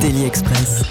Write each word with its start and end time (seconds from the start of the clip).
Daily 0.00 0.24
Express. 0.24 0.82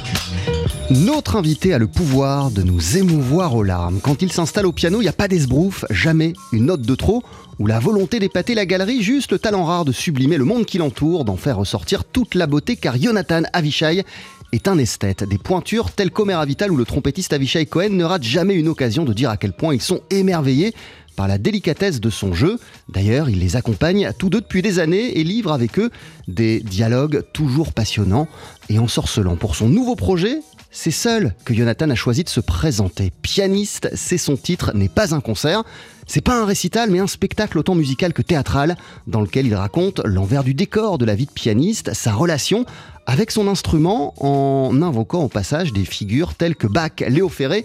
Notre 0.91 1.35
invité 1.35 1.73
a 1.73 1.79
le 1.79 1.87
pouvoir 1.87 2.51
de 2.51 2.61
nous 2.61 2.97
émouvoir 2.97 3.55
aux 3.55 3.63
larmes. 3.63 3.99
Quand 4.01 4.21
il 4.21 4.31
s'installe 4.31 4.67
au 4.67 4.71
piano, 4.71 4.99
il 4.99 5.03
n'y 5.03 5.09
a 5.09 5.13
pas 5.13 5.27
d'esbrouf, 5.27 5.85
jamais 5.89 6.33
une 6.51 6.65
note 6.65 6.83
de 6.83 6.95
trop, 6.95 7.23
ou 7.57 7.65
la 7.65 7.79
volonté 7.79 8.19
d'épater 8.19 8.53
la 8.53 8.65
galerie, 8.65 9.01
juste 9.01 9.31
le 9.31 9.39
talent 9.39 9.63
rare 9.63 9.85
de 9.85 9.91
sublimer 9.91 10.37
le 10.37 10.45
monde 10.45 10.65
qui 10.65 10.77
l'entoure, 10.77 11.25
d'en 11.25 11.35
faire 11.35 11.57
ressortir 11.57 12.03
toute 12.03 12.35
la 12.35 12.45
beauté, 12.45 12.75
car 12.75 12.95
Jonathan 12.97 13.41
Avishai 13.53 14.03
est 14.51 14.67
un 14.67 14.77
esthète. 14.77 15.23
Des 15.23 15.37
pointures 15.37 15.91
telles 15.91 16.11
qu'Omer 16.11 16.37
Vital 16.45 16.71
ou 16.71 16.77
le 16.77 16.85
trompettiste 16.85 17.33
Avishai 17.33 17.65
Cohen 17.65 17.89
ne 17.91 18.03
ratent 18.03 18.23
jamais 18.23 18.53
une 18.55 18.67
occasion 18.67 19.03
de 19.03 19.13
dire 19.13 19.29
à 19.29 19.37
quel 19.37 19.53
point 19.53 19.73
ils 19.73 19.81
sont 19.81 20.01
émerveillés 20.09 20.73
par 21.21 21.27
la 21.27 21.37
délicatesse 21.37 22.01
de 22.01 22.09
son 22.09 22.33
jeu. 22.33 22.57
D'ailleurs, 22.89 23.29
il 23.29 23.37
les 23.37 23.55
accompagne 23.55 24.09
tous 24.17 24.31
deux 24.31 24.41
depuis 24.41 24.63
des 24.63 24.79
années 24.79 25.19
et 25.19 25.23
livre 25.23 25.51
avec 25.51 25.77
eux 25.77 25.91
des 26.27 26.61
dialogues 26.61 27.23
toujours 27.31 27.73
passionnants 27.73 28.27
et 28.69 28.79
ensorcelants. 28.79 29.35
Pour 29.35 29.55
son 29.55 29.69
nouveau 29.69 29.95
projet, 29.95 30.39
c'est 30.71 30.89
seul 30.89 31.35
que 31.45 31.53
Jonathan 31.53 31.91
a 31.91 31.93
choisi 31.93 32.23
de 32.23 32.29
se 32.29 32.39
présenter. 32.39 33.11
Pianiste, 33.21 33.87
c'est 33.93 34.17
son 34.17 34.35
titre, 34.35 34.71
n'est 34.73 34.89
pas 34.89 35.13
un 35.13 35.21
concert. 35.21 35.61
C'est 36.07 36.21
pas 36.21 36.41
un 36.41 36.45
récital, 36.45 36.89
mais 36.89 36.97
un 36.97 37.05
spectacle 37.05 37.59
autant 37.59 37.75
musical 37.75 38.13
que 38.13 38.23
théâtral, 38.23 38.75
dans 39.05 39.21
lequel 39.21 39.45
il 39.45 39.53
raconte 39.53 40.01
l'envers 40.03 40.43
du 40.43 40.55
décor 40.55 40.97
de 40.97 41.05
la 41.05 41.13
vie 41.13 41.27
de 41.27 41.31
pianiste, 41.31 41.93
sa 41.93 42.13
relation 42.13 42.65
avec 43.05 43.29
son 43.29 43.47
instrument, 43.47 44.15
en 44.17 44.81
invoquant 44.81 45.21
au 45.21 45.27
passage 45.27 45.71
des 45.71 45.85
figures 45.85 46.33
telles 46.33 46.55
que 46.55 46.65
Bach, 46.65 46.93
Léo 47.07 47.29
Ferré 47.29 47.63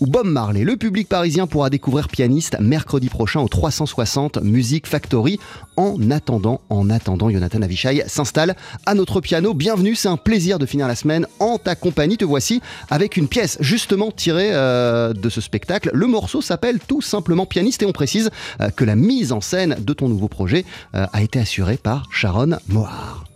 ou 0.00 0.06
Bob 0.06 0.26
Marley. 0.26 0.64
Le 0.64 0.76
public 0.76 1.08
parisien 1.08 1.46
pourra 1.46 1.70
découvrir 1.70 2.08
Pianiste 2.08 2.56
mercredi 2.60 3.08
prochain 3.08 3.40
au 3.40 3.48
360 3.48 4.42
Music 4.42 4.86
Factory. 4.86 5.38
En 5.76 6.10
attendant, 6.10 6.60
en 6.70 6.90
attendant, 6.90 7.30
Jonathan 7.30 7.62
Avishai 7.62 8.02
s'installe 8.06 8.56
à 8.86 8.94
notre 8.94 9.20
piano. 9.20 9.54
Bienvenue, 9.54 9.94
c'est 9.94 10.08
un 10.08 10.16
plaisir 10.16 10.58
de 10.58 10.66
finir 10.66 10.88
la 10.88 10.94
semaine 10.94 11.26
en 11.38 11.58
ta 11.58 11.74
compagnie. 11.74 12.16
Te 12.16 12.24
voici 12.24 12.60
avec 12.90 13.16
une 13.16 13.28
pièce 13.28 13.58
justement 13.60 14.10
tirée 14.10 14.50
euh, 14.52 15.12
de 15.12 15.28
ce 15.28 15.40
spectacle. 15.40 15.90
Le 15.92 16.06
morceau 16.06 16.42
s'appelle 16.42 16.78
tout 16.80 17.02
simplement 17.02 17.46
Pianiste 17.46 17.82
et 17.82 17.86
on 17.86 17.92
précise 17.92 18.30
euh, 18.60 18.70
que 18.70 18.84
la 18.84 18.96
mise 18.96 19.32
en 19.32 19.40
scène 19.40 19.76
de 19.78 19.92
ton 19.92 20.08
nouveau 20.08 20.28
projet 20.28 20.64
euh, 20.94 21.06
a 21.12 21.22
été 21.22 21.38
assurée 21.38 21.76
par 21.76 22.08
Sharon 22.10 22.58
Mohar. 22.68 23.27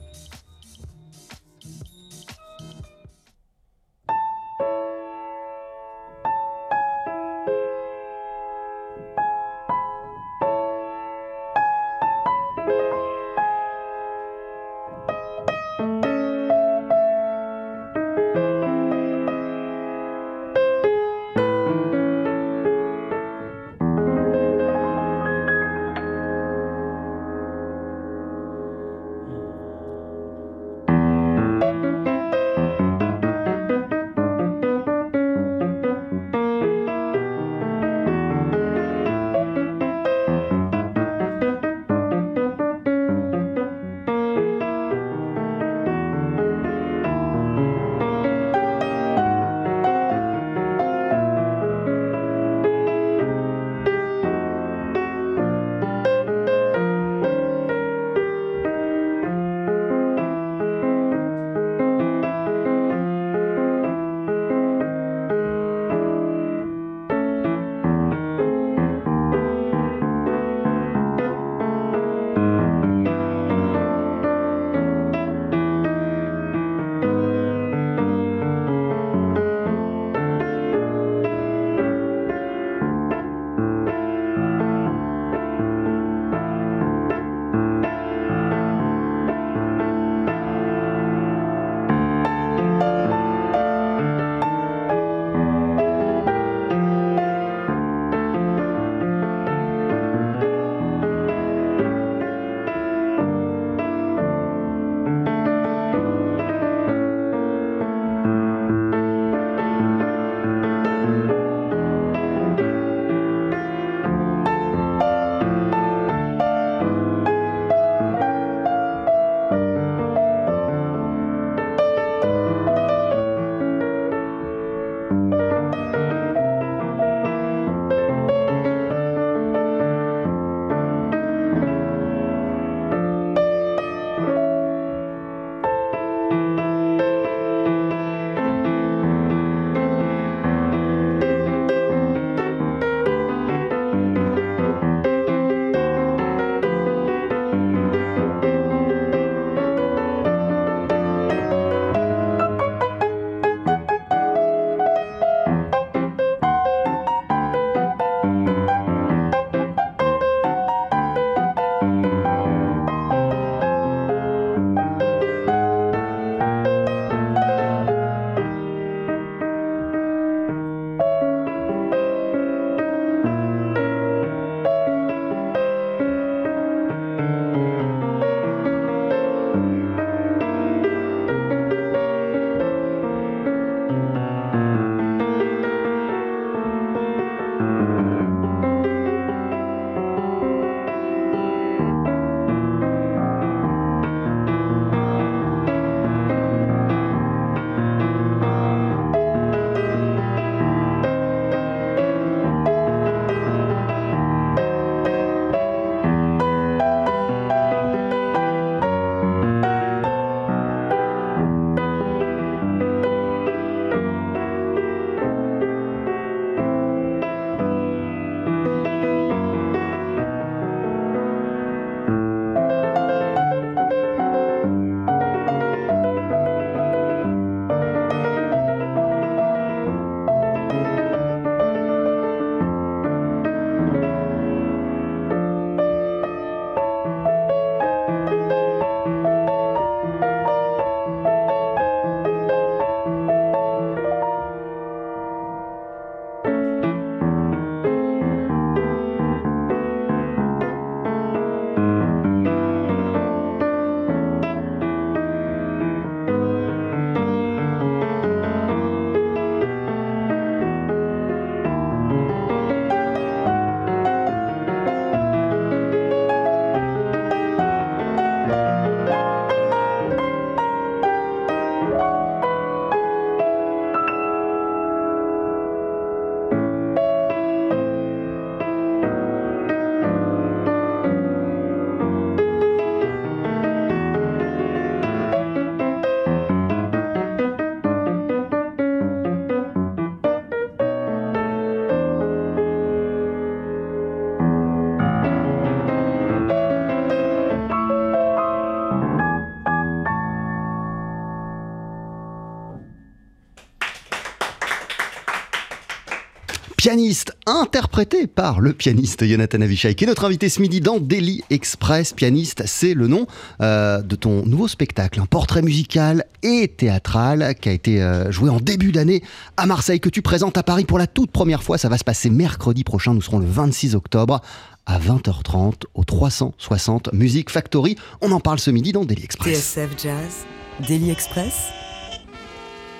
Par 308.34 308.60
le 308.60 308.72
pianiste 308.72 309.24
Jonathan 309.24 309.60
Avishai, 309.60 309.94
qui 309.94 310.04
est 310.04 310.06
notre 310.06 310.24
invité 310.24 310.48
ce 310.48 310.60
midi 310.60 310.80
dans 310.80 310.98
Daily 310.98 311.42
Express. 311.50 312.12
Pianiste, 312.12 312.62
c'est 312.66 312.94
le 312.94 313.06
nom 313.06 313.26
euh, 313.60 314.02
de 314.02 314.16
ton 314.16 314.44
nouveau 314.46 314.68
spectacle, 314.68 315.20
un 315.20 315.26
portrait 315.26 315.62
musical 315.62 316.24
et 316.42 316.68
théâtral 316.68 317.54
qui 317.60 317.68
a 317.68 317.72
été 317.72 318.02
euh, 318.02 318.30
joué 318.30 318.50
en 318.50 318.58
début 318.58 318.92
d'année 318.92 319.22
à 319.56 319.66
Marseille, 319.66 320.00
que 320.00 320.08
tu 320.08 320.22
présentes 320.22 320.56
à 320.56 320.62
Paris 320.62 320.84
pour 320.84 320.98
la 320.98 321.06
toute 321.06 321.30
première 321.30 321.62
fois. 321.62 321.78
Ça 321.78 321.88
va 321.88 321.98
se 321.98 322.04
passer 322.04 322.30
mercredi 322.30 322.84
prochain, 322.84 323.14
nous 323.14 323.22
serons 323.22 323.38
le 323.38 323.46
26 323.46 323.94
octobre 323.94 324.40
à 324.86 324.98
20h30 324.98 325.84
au 325.94 326.04
360 326.04 327.12
Music 327.12 327.50
Factory. 327.50 327.96
On 328.20 328.32
en 328.32 328.40
parle 328.40 328.58
ce 328.58 328.70
midi 328.70 328.92
dans 328.92 329.04
Daily 329.04 329.24
Express. 329.24 329.58
TSF 329.58 329.90
Jazz, 330.02 330.46
Daily 330.88 331.10
Express, 331.10 331.68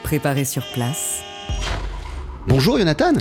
préparé 0.03 0.45
sur 0.45 0.65
place. 0.73 1.23
Bonjour 2.49 2.77
Jonathan. 2.79 3.13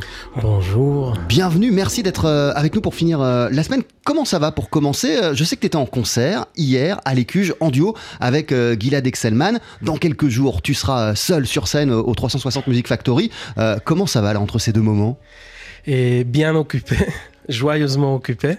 Bonjour. 0.41 1.13
Bienvenue, 1.27 1.71
merci 1.71 2.01
d'être 2.03 2.25
euh, 2.25 2.51
avec 2.55 2.73
nous 2.73 2.81
pour 2.81 2.95
finir 2.95 3.21
euh, 3.21 3.49
la 3.51 3.63
semaine. 3.63 3.83
Comment 4.03 4.25
ça 4.25 4.39
va 4.39 4.51
pour 4.51 4.69
commencer 4.69 5.15
Euh, 5.21 5.33
Je 5.35 5.43
sais 5.43 5.55
que 5.55 5.61
tu 5.61 5.67
étais 5.67 5.75
en 5.77 5.85
concert 5.85 6.45
hier 6.57 6.99
à 7.05 7.13
l'Écuge 7.13 7.53
en 7.59 7.69
duo 7.69 7.95
avec 8.19 8.53
Gilad 8.79 9.05
Excelman. 9.05 9.59
Dans 9.81 9.97
quelques 9.97 10.27
jours, 10.27 10.61
tu 10.61 10.73
seras 10.73 11.15
seul 11.15 11.45
sur 11.45 11.67
scène 11.67 11.91
au 11.91 12.13
360 12.13 12.67
Music 12.67 12.87
Factory. 12.87 13.31
Comment 13.85 14.07
ça 14.07 14.21
va 14.21 14.33
là 14.33 14.39
entre 14.39 14.59
ces 14.59 14.73
deux 14.73 14.81
moments? 14.81 15.19
Et 15.85 16.23
bien 16.23 16.55
occupé, 16.55 16.95
joyeusement 17.49 18.15
occupé. 18.15 18.57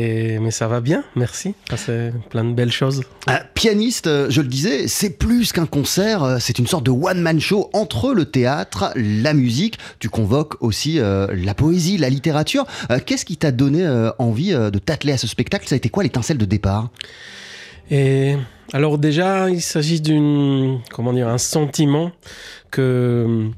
Et, 0.00 0.38
mais 0.38 0.52
ça 0.52 0.68
va 0.68 0.80
bien, 0.80 1.02
merci. 1.16 1.54
C'est 1.74 2.12
plein 2.30 2.44
de 2.44 2.52
belles 2.52 2.70
choses. 2.70 3.02
Euh, 3.28 3.32
Pianiste, 3.54 4.06
euh, 4.06 4.30
je 4.30 4.42
le 4.42 4.46
disais, 4.46 4.86
c'est 4.86 5.10
plus 5.10 5.50
qu'un 5.50 5.66
concert, 5.66 6.22
euh, 6.22 6.36
c'est 6.38 6.60
une 6.60 6.68
sorte 6.68 6.84
de 6.84 6.92
one-man 6.92 7.40
show 7.40 7.68
entre 7.72 8.14
le 8.14 8.24
théâtre, 8.24 8.92
la 8.94 9.34
musique. 9.34 9.76
Tu 9.98 10.08
convoques 10.08 10.54
aussi 10.62 11.00
euh, 11.00 11.26
la 11.34 11.52
poésie, 11.54 11.98
la 11.98 12.10
littérature. 12.10 12.64
Euh, 12.92 13.00
Qu'est-ce 13.04 13.24
qui 13.24 13.38
t'a 13.38 13.50
donné 13.50 13.84
euh, 13.84 14.10
envie 14.20 14.52
de 14.52 14.78
t'atteler 14.78 15.14
à 15.14 15.18
ce 15.18 15.26
spectacle? 15.26 15.66
Ça 15.66 15.74
a 15.74 15.78
été 15.78 15.88
quoi 15.88 16.04
l'étincelle 16.04 16.38
de 16.38 16.44
départ? 16.44 16.90
Et 17.90 18.36
alors 18.72 18.98
déjà, 18.98 19.50
il 19.50 19.62
s'agit 19.62 20.00
d'une, 20.00 20.78
comment 20.92 21.12
dire, 21.12 21.26
un 21.26 21.38
sentiment 21.38 22.12
que, 22.70 23.48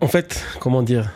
en 0.00 0.08
fait, 0.08 0.42
comment 0.58 0.82
dire. 0.82 1.10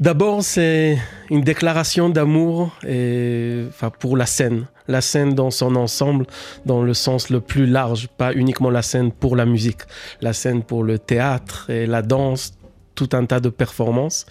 D'abord, 0.00 0.42
c'est 0.42 0.98
une 1.30 1.42
déclaration 1.42 2.08
d'amour 2.08 2.72
enfin, 2.82 3.90
pour 3.98 4.16
la 4.16 4.26
scène. 4.26 4.66
La 4.88 5.00
scène 5.00 5.34
dans 5.34 5.50
son 5.50 5.76
ensemble, 5.76 6.26
dans 6.66 6.82
le 6.82 6.94
sens 6.94 7.30
le 7.30 7.40
plus 7.40 7.66
large, 7.66 8.08
pas 8.08 8.32
uniquement 8.34 8.70
la 8.70 8.82
scène 8.82 9.12
pour 9.12 9.36
la 9.36 9.46
musique, 9.46 9.82
la 10.20 10.32
scène 10.32 10.62
pour 10.62 10.82
le 10.82 10.98
théâtre 10.98 11.70
et 11.70 11.86
la 11.86 12.02
danse, 12.02 12.54
tout 12.94 13.08
un 13.12 13.24
tas 13.24 13.40
de 13.40 13.48
performances. 13.48 14.26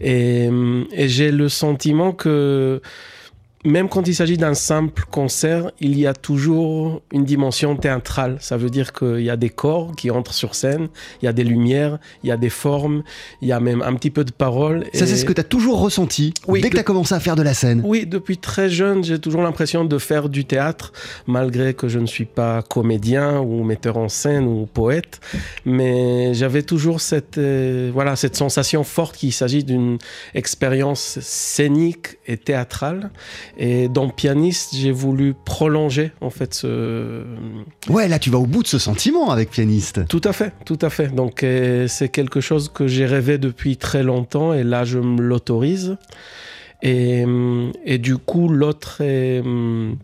Et, 0.00 0.50
et 0.92 1.08
j'ai 1.08 1.30
le 1.30 1.48
sentiment 1.48 2.12
que 2.12 2.82
même 3.64 3.88
quand 3.88 4.06
il 4.06 4.14
s'agit 4.14 4.36
d'un 4.36 4.54
simple 4.54 5.04
concert, 5.10 5.70
il 5.80 5.98
y 5.98 6.06
a 6.06 6.12
toujours 6.12 7.02
une 7.12 7.24
dimension 7.24 7.76
théâtrale. 7.76 8.36
Ça 8.40 8.56
veut 8.56 8.68
dire 8.70 8.92
qu'il 8.92 9.20
y 9.22 9.30
a 9.30 9.36
des 9.36 9.48
corps 9.48 9.92
qui 9.96 10.10
entrent 10.10 10.34
sur 10.34 10.54
scène, 10.54 10.88
il 11.22 11.24
y 11.24 11.28
a 11.28 11.32
des 11.32 11.44
lumières, 11.44 11.98
il 12.22 12.28
y 12.28 12.32
a 12.32 12.36
des 12.36 12.50
formes, 12.50 13.02
il 13.40 13.48
y 13.48 13.52
a 13.52 13.60
même 13.60 13.80
un 13.82 13.94
petit 13.94 14.10
peu 14.10 14.24
de 14.24 14.32
paroles. 14.32 14.84
Ça, 14.92 15.06
c'est 15.06 15.16
ce 15.16 15.24
que 15.24 15.32
tu 15.32 15.40
as 15.40 15.44
toujours 15.44 15.80
ressenti 15.80 16.34
Oui, 16.46 16.60
dès 16.60 16.68
que 16.68 16.74
de- 16.74 16.78
tu 16.78 16.80
as 16.80 16.84
commencé 16.84 17.14
à 17.14 17.20
faire 17.20 17.36
de 17.36 17.42
la 17.42 17.54
scène. 17.54 17.80
oui, 17.84 18.06
depuis 18.06 18.36
très 18.38 18.68
jeune, 18.68 19.02
j'ai 19.02 19.18
toujours 19.18 19.42
l'impression 19.42 19.84
de 19.84 19.98
faire 19.98 20.28
du 20.28 20.44
théâtre, 20.44 20.92
malgré 21.26 21.72
que 21.74 21.88
je 21.88 21.98
ne 21.98 22.06
suis 22.06 22.26
pas 22.26 22.62
comédien 22.62 23.40
ou 23.40 23.64
metteur 23.64 23.96
en 23.96 24.08
scène 24.08 24.46
ou 24.46 24.66
poète. 24.66 25.20
Mais 25.64 26.34
j'avais 26.34 26.62
toujours 26.62 27.00
cette, 27.00 27.38
euh, 27.38 27.90
voilà, 27.94 28.16
cette 28.16 28.36
sensation 28.36 28.84
forte 28.84 29.16
qu'il 29.16 29.32
s'agit 29.32 29.64
d'une 29.64 29.98
expérience 30.34 31.18
scénique 31.20 32.18
et 32.26 32.36
théâtrale. 32.36 33.10
Et 33.56 33.88
dans 33.88 34.08
Pianiste, 34.08 34.74
j'ai 34.74 34.90
voulu 34.90 35.34
prolonger 35.44 36.10
en 36.20 36.30
fait 36.30 36.54
ce, 36.54 37.22
Ouais, 37.88 38.08
là, 38.08 38.18
tu 38.18 38.30
vas 38.30 38.38
au 38.38 38.46
bout 38.46 38.62
de 38.62 38.68
ce 38.68 38.78
sentiment 38.78 39.30
avec 39.30 39.50
Pianiste. 39.50 40.06
tout 40.08 40.20
à 40.24 40.32
fait, 40.32 40.52
tout 40.64 40.78
à 40.82 40.90
fait. 40.90 41.14
Donc 41.14 41.42
euh, 41.44 41.86
c'est 41.86 42.08
quelque 42.08 42.40
chose 42.40 42.68
que 42.68 42.86
j'ai 42.88 43.06
rêvé 43.06 43.38
depuis 43.38 43.76
très 43.76 44.02
longtemps 44.02 44.52
et 44.54 44.64
là 44.64 44.84
je 44.84 44.98
me 44.98 45.20
l'autorise. 45.22 45.96
Et, 46.82 47.24
et 47.84 47.98
du 47.98 48.16
coup 48.18 48.48
l'autre 48.48 49.02
hum, 49.02 49.96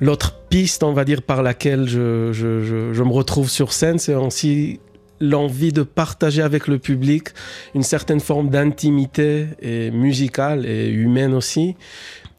l'autre 0.00 0.34
piste, 0.48 0.82
on 0.82 0.92
va 0.92 1.04
dire, 1.04 1.22
par 1.22 1.42
laquelle 1.42 1.88
je, 1.88 2.32
je- 2.32 2.62
je- 2.62 2.92
je 2.92 3.02
me 3.02 3.10
retrouve 3.12 3.48
sur 3.50 3.72
scène, 3.72 3.98
c'est 3.98 4.14
aussi 4.14 4.80
l'envie 5.22 5.72
de 5.72 5.82
partager 5.82 6.42
avec 6.42 6.66
le 6.66 6.78
public 6.78 7.28
une 7.74 7.82
certaine 7.82 8.20
forme 8.20 8.50
d'intimité 8.50 9.46
musicale 9.92 10.66
et 10.66 10.88
humaine 10.88 11.32
aussi 11.32 11.76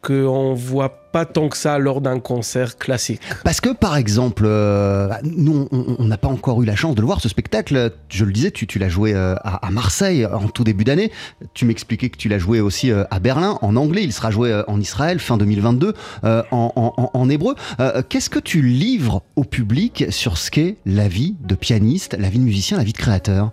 qu'on 0.03 0.53
voit 0.53 1.03
pas 1.13 1.25
tant 1.25 1.47
que 1.47 1.55
ça 1.55 1.77
lors 1.77 2.01
d'un 2.01 2.19
concert 2.19 2.77
classique. 2.77 3.21
Parce 3.43 3.61
que, 3.61 3.69
par 3.69 3.95
exemple, 3.95 4.43
euh, 4.45 5.07
nous, 5.23 5.67
on- 5.71 6.03
n'a 6.03 6.17
pas 6.17 6.27
encore 6.27 6.61
eu 6.61 6.65
la 6.65 6.75
chance 6.75 6.95
de 6.95 7.01
voir, 7.01 7.21
ce 7.21 7.29
spectacle. 7.29 7.93
Je 8.09 8.25
le 8.25 8.33
disais, 8.33 8.51
tu, 8.51 8.79
l'as 8.79 8.89
joué 8.89 9.13
euh, 9.13 9.35
à, 9.43 9.69
Marseille 9.71 10.25
en 10.25 10.49
tout 10.49 10.63
début 10.63 10.83
d'année. 10.83 11.11
Tu 11.53 11.65
m'expliquais 11.65 12.09
que 12.09 12.17
tu 12.17 12.27
l'as 12.29 12.39
joué 12.39 12.59
aussi 12.59 12.91
euh, 12.91 13.05
à 13.11 13.19
Berlin, 13.19 13.57
en 13.61 13.75
anglais. 13.75 14.03
Il 14.03 14.11
sera 14.11 14.31
joué 14.31 14.63
en 14.67 14.81
Israël, 14.81 15.19
fin 15.19 15.37
2022, 15.37 15.93
euh, 16.25 16.43
en, 16.51 17.29
hébreu. 17.29 17.55
Qu'est-ce 18.09 18.29
que 18.29 18.39
tu 18.39 18.61
livres 18.61 19.23
au 19.35 19.43
public 19.43 20.05
sur 20.09 20.37
ce 20.37 20.51
qu'est 20.51 20.77
la 20.85 21.07
vie 21.07 21.35
de 21.41 21.55
pianiste, 21.55 22.17
la 22.19 22.29
vie 22.29 22.39
de 22.39 22.43
musicien, 22.43 22.77
la 22.77 22.83
vie 22.83 22.91
de 22.93 22.97
créateur? 22.97 23.51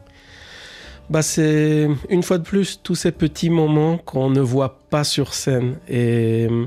Bah 1.10 1.22
c'est 1.22 1.88
une 2.08 2.22
fois 2.22 2.38
de 2.38 2.44
plus 2.44 2.80
tous 2.82 2.94
ces 2.94 3.10
petits 3.10 3.50
moments 3.50 3.98
qu'on 3.98 4.30
ne 4.30 4.40
voit 4.40 4.78
pas 4.90 5.02
sur 5.02 5.34
scène 5.34 5.74
et 5.88 6.46
euh, 6.48 6.66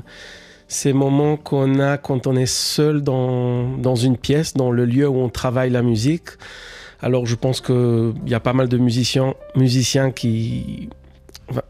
ces 0.68 0.92
moments 0.92 1.38
qu'on 1.38 1.80
a 1.80 1.96
quand 1.96 2.26
on 2.26 2.36
est 2.36 2.44
seul 2.44 3.02
dans, 3.02 3.74
dans 3.78 3.94
une 3.96 4.18
pièce, 4.18 4.52
dans 4.52 4.70
le 4.70 4.84
lieu 4.84 5.08
où 5.08 5.16
on 5.16 5.30
travaille 5.30 5.70
la 5.70 5.80
musique. 5.80 6.28
Alors 7.00 7.24
je 7.24 7.36
pense 7.36 7.62
qu'il 7.62 8.12
y 8.26 8.34
a 8.34 8.40
pas 8.40 8.52
mal 8.52 8.68
de 8.68 8.76
musiciens, 8.76 9.32
musiciens 9.56 10.10
qui, 10.10 10.90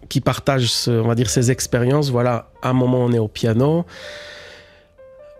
qui 0.08 0.20
partagent 0.20 0.70
ce- 0.72 0.90
on 0.90 1.06
va 1.06 1.14
dire, 1.14 1.30
ces 1.30 1.52
expériences. 1.52 2.10
Voilà, 2.10 2.50
à 2.60 2.70
un 2.70 2.72
moment 2.72 2.98
on 3.04 3.12
est 3.12 3.18
au 3.20 3.28
piano. 3.28 3.84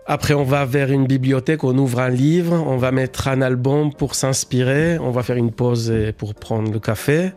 Après, 0.07 0.35
on 0.35 0.43
va 0.43 0.65
vers 0.65 0.91
une 0.91 1.07
bibliothèque, 1.07 1.63
on 1.63 1.75
ouvre 1.79 1.99
un 1.99 2.09
livre, 2.11 2.53
on 2.67 2.77
va 2.77 2.91
mettre 2.91 3.27
un 3.27 3.41
album 3.41 3.91
pour 3.91 4.13
s'inspirer, 4.13 4.99
on 4.99 5.09
va 5.09 5.23
faire 5.23 5.35
une 5.37 5.51
pause 5.51 5.91
pour 6.19 6.35
prendre 6.35 6.71
le 6.71 6.79
café, 6.79 7.31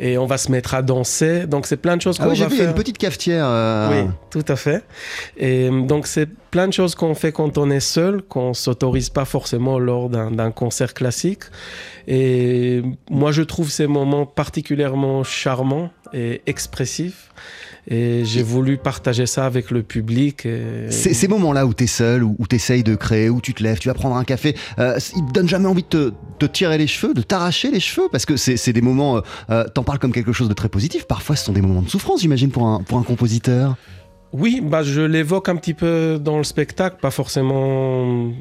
et 0.00 0.16
on 0.16 0.24
va 0.24 0.38
se 0.38 0.50
mettre 0.50 0.72
à 0.74 0.80
danser. 0.80 1.46
Donc, 1.46 1.66
c'est 1.66 1.76
plein 1.76 1.94
de 1.94 2.00
choses 2.00 2.16
qu'on 2.16 2.24
Ah 2.24 2.28
oui, 2.30 2.38
va 2.38 2.46
vu, 2.46 2.54
il 2.54 2.58
y 2.58 2.60
a 2.60 2.64
faire. 2.64 2.70
une 2.70 2.74
petite 2.76 2.96
cafetière. 2.96 3.44
euh, 3.46 4.04
Oui, 4.06 4.10
tout 4.30 4.44
à 4.50 4.56
fait. 4.56 4.82
Et 5.36 5.68
euh, 5.68 5.82
donc, 5.82 6.06
c'est 6.06 6.26
plein 6.50 6.66
de 6.68 6.72
choses 6.72 6.94
qu'on 6.94 7.14
fait 7.14 7.32
quand 7.32 7.58
on 7.58 7.68
est 7.70 7.80
seul, 7.80 8.22
qu'on 8.22 8.54
s'autorise 8.54 9.10
pas 9.10 9.26
forcément 9.26 9.78
lors 9.78 10.08
d'un 10.08 10.30
d'un 10.30 10.50
concert 10.52 10.94
classique. 10.94 11.42
Et 12.08 12.82
moi, 13.10 13.30
je 13.30 13.42
trouve 13.42 13.70
ces 13.70 13.86
moments 13.86 14.24
particulièrement 14.24 15.22
charmants 15.22 15.90
et 16.14 16.40
expressifs. 16.46 17.30
Et 17.88 18.24
j'ai 18.24 18.42
voulu 18.42 18.78
partager 18.78 19.26
ça 19.26 19.46
avec 19.46 19.70
le 19.70 19.82
public. 19.82 20.44
et- 20.44 20.90
Ces, 20.90 21.28
moments-là 21.28 21.66
où 21.66 21.74
tu 21.74 21.84
es 21.84 21.86
seul, 21.86 22.24
où, 22.24 22.36
tu 22.48 22.56
essayes 22.56 22.82
de 22.82 22.96
créer, 22.96 23.30
où 23.30 23.40
tu 23.40 23.54
te 23.54 23.62
lèves, 23.62 23.78
tu 23.78 23.88
vas 23.88 23.94
prendre 23.94 24.16
un 24.16 24.24
café, 24.24 24.56
euh, 24.78 24.98
ils 25.16 25.24
te 25.26 25.32
donnent 25.32 25.48
jamais 25.48 25.68
envie 25.68 25.84
de 25.88 26.12
te, 26.38 26.46
tirer 26.46 26.78
les 26.78 26.86
cheveux, 26.88 27.14
de 27.14 27.22
t'arracher 27.22 27.70
les 27.70 27.80
cheveux 27.80 28.08
Parce 28.10 28.26
que 28.26 28.36
c'est 28.36 28.56
c'est 28.56 28.72
des 28.72 28.80
moments, 28.82 29.18
euh, 29.18 29.20
euh, 29.50 29.64
t'en 29.72 29.84
parles 29.84 29.98
comme 30.00 30.12
quelque 30.12 30.32
chose 30.32 30.48
de 30.48 30.54
très 30.54 30.68
positif. 30.68 31.06
Parfois, 31.06 31.36
ce 31.36 31.44
sont 31.44 31.52
des 31.52 31.62
moments 31.62 31.82
de 31.82 31.88
souffrance, 31.88 32.20
j'imagine, 32.22 32.50
pour 32.50 32.66
un, 32.66 32.82
pour 32.82 32.98
un 32.98 33.02
compositeur. 33.02 33.76
Oui, 34.32 34.60
bah, 34.62 34.82
je 34.82 35.00
l'évoque 35.02 35.48
un 35.48 35.56
petit 35.56 35.74
peu 35.74 36.18
dans 36.20 36.38
le 36.38 36.44
spectacle, 36.44 36.96
pas 37.00 37.12
forcément 37.12 38.32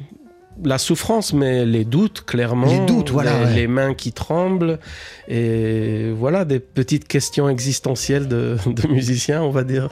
la 0.64 0.78
souffrance, 0.78 1.34
mais 1.34 1.66
les 1.66 1.86
doutes, 1.86 2.24
clairement. 2.26 2.68
Les 2.68 2.86
doutes, 2.86 3.10
voilà, 3.10 3.40
Les, 3.40 3.46
ouais. 3.46 3.54
les 3.56 3.68
mains 3.68 3.94
qui 3.94 4.12
tremblent. 4.12 4.80
Et 5.28 6.12
voilà, 6.12 6.46
des 6.46 6.60
petites 6.60 7.08
questions 7.08 7.50
existentielles 7.50 8.28
de, 8.28 8.58
de 8.66 8.88
musiciens, 8.88 9.42
on 9.42 9.52
va 9.52 9.64
dire. 9.64 9.90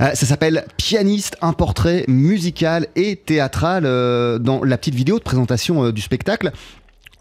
Euh, 0.00 0.10
ça 0.14 0.26
s'appelle 0.26 0.64
Pianiste, 0.76 1.36
un 1.40 1.52
portrait 1.52 2.04
musical 2.08 2.88
et 2.96 3.16
théâtral 3.16 3.84
euh, 3.86 4.38
dans 4.38 4.62
la 4.64 4.76
petite 4.76 4.94
vidéo 4.94 5.18
de 5.18 5.24
présentation 5.24 5.84
euh, 5.84 5.92
du 5.92 6.00
spectacle. 6.00 6.52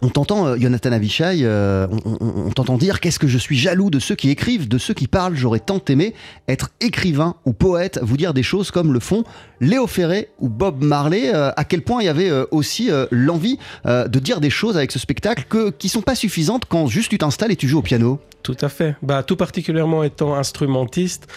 On 0.03 0.09
t'entend, 0.09 0.47
euh, 0.47 0.57
Jonathan 0.59 0.91
Avishai, 0.91 1.39
euh, 1.43 1.87
on, 2.03 2.49
t'entend 2.49 2.77
dire 2.77 2.99
qu'est-ce 2.99 3.19
que 3.19 3.27
je 3.27 3.37
suis 3.37 3.57
jaloux 3.57 3.89
de 3.89 3.99
ceux 3.99 4.15
qui 4.15 4.29
écrivent, 4.29 4.67
de 4.67 4.77
ceux 4.77 4.93
qui 4.93 5.07
parlent. 5.07 5.35
J'aurais 5.35 5.61
tant 5.61 5.79
aimé 5.87 6.13
être 6.49 6.71
écrivain 6.81 7.35
ou 7.45 7.53
poète, 7.53 7.99
vous 8.01 8.17
dire 8.17 8.33
des 8.33 8.43
choses 8.43 8.69
comme 8.69 8.91
le 8.91 8.99
font 8.99 9.23
Léo 9.61 9.87
Ferré 9.87 10.29
ou 10.39 10.49
Bob 10.49 10.83
Marley. 10.83 11.33
euh, 11.33 11.51
à 11.55 11.63
quel 11.63 11.83
point 11.83 12.01
il 12.01 12.05
y 12.05 12.09
avait 12.09 12.29
euh, 12.29 12.45
aussi 12.51 12.91
euh, 12.91 13.05
l'envie 13.11 13.57
euh, 13.85 14.09
de 14.09 14.19
dire 14.19 14.41
des 14.41 14.49
choses 14.49 14.75
avec 14.75 14.91
ce 14.91 14.99
spectacle 14.99 15.45
que, 15.47 15.69
qui 15.69 15.87
sont 15.87 16.01
pas 16.01 16.15
suffisantes 16.15 16.65
quand 16.65 16.87
juste 16.87 17.09
tu 17.09 17.17
t'installes 17.17 17.53
et 17.53 17.55
tu 17.55 17.69
joues 17.69 17.79
au 17.79 17.83
piano. 17.83 18.19
Tout 18.43 18.57
à 18.59 18.67
fait. 18.67 18.97
Bah, 19.03 19.23
tout 19.23 19.37
particulièrement 19.37 20.03
étant 20.03 20.35
instrumentiste, 20.35 21.27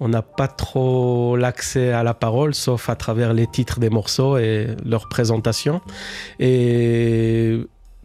on 0.00 0.08
n'a 0.08 0.22
pas 0.22 0.48
trop 0.48 1.36
l'accès 1.36 1.92
à 1.92 2.02
la 2.02 2.14
parole, 2.14 2.52
sauf 2.52 2.90
à 2.90 2.96
travers 2.96 3.32
les 3.32 3.46
titres 3.46 3.78
des 3.78 3.90
morceaux 3.90 4.38
et 4.38 4.68
leur 4.84 5.08
présentation. 5.08 5.80
Et 6.40 7.60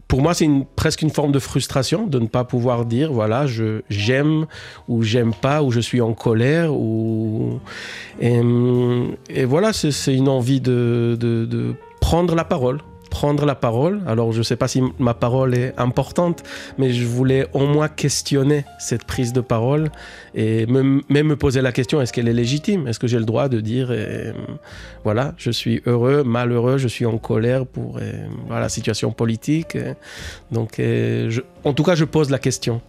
pour 0.08 0.22
moi, 0.22 0.34
c'est 0.34 0.48
presque 0.76 1.02
une 1.02 1.10
forme 1.10 1.32
de 1.32 1.38
frustration 1.38 2.06
de 2.06 2.18
ne 2.18 2.26
pas 2.26 2.44
pouvoir 2.44 2.84
dire, 2.84 3.12
voilà, 3.12 3.46
je 3.46 3.82
j'aime 3.88 4.46
ou 4.88 5.02
j'aime 5.02 5.32
pas 5.34 5.62
ou 5.62 5.70
je 5.70 5.80
suis 5.80 6.00
en 6.00 6.12
colère 6.12 6.74
ou 6.74 7.60
et, 8.20 9.44
voilà, 9.44 9.72
c'est 9.72 10.14
une 10.14 10.28
envie 10.28 10.60
de 10.60 11.74
prendre 12.00 12.34
la 12.34 12.44
parole 12.44 12.80
prendre 13.14 13.46
la 13.46 13.54
parole. 13.54 14.02
Alors 14.08 14.32
je 14.32 14.38
ne 14.38 14.42
sais 14.42 14.56
pas 14.56 14.66
si 14.66 14.82
ma 14.98 15.14
parole 15.14 15.54
est 15.54 15.72
importante, 15.78 16.42
mais 16.78 16.92
je 16.92 17.06
voulais 17.06 17.46
au 17.52 17.64
moins 17.64 17.86
questionner 17.86 18.64
cette 18.80 19.04
prise 19.04 19.32
de 19.32 19.40
parole 19.40 19.84
et 20.34 20.66
même 20.66 21.02
me 21.08 21.36
poser 21.36 21.62
la 21.62 21.70
question, 21.70 22.00
est-ce 22.00 22.12
qu'elle 22.12 22.26
est 22.26 22.40
légitime? 22.44 22.88
Est-ce 22.88 22.98
que 22.98 23.06
j'ai 23.06 23.20
le 23.20 23.24
droit 23.24 23.48
de 23.48 23.60
dire, 23.60 23.86
euh, 23.90 24.32
voilà, 25.04 25.32
je 25.36 25.52
suis 25.52 25.80
heureux, 25.86 26.24
malheureux, 26.24 26.76
je 26.76 26.88
suis 26.88 27.06
en 27.06 27.18
colère 27.18 27.66
pour 27.66 27.98
euh, 27.98 28.26
la 28.50 28.68
situation 28.68 29.12
politique 29.12 29.78
Donc 30.50 30.80
en 31.62 31.72
tout 31.72 31.84
cas, 31.84 31.94
je 31.94 32.04
pose 32.04 32.30
la 32.30 32.40
question 32.40 32.80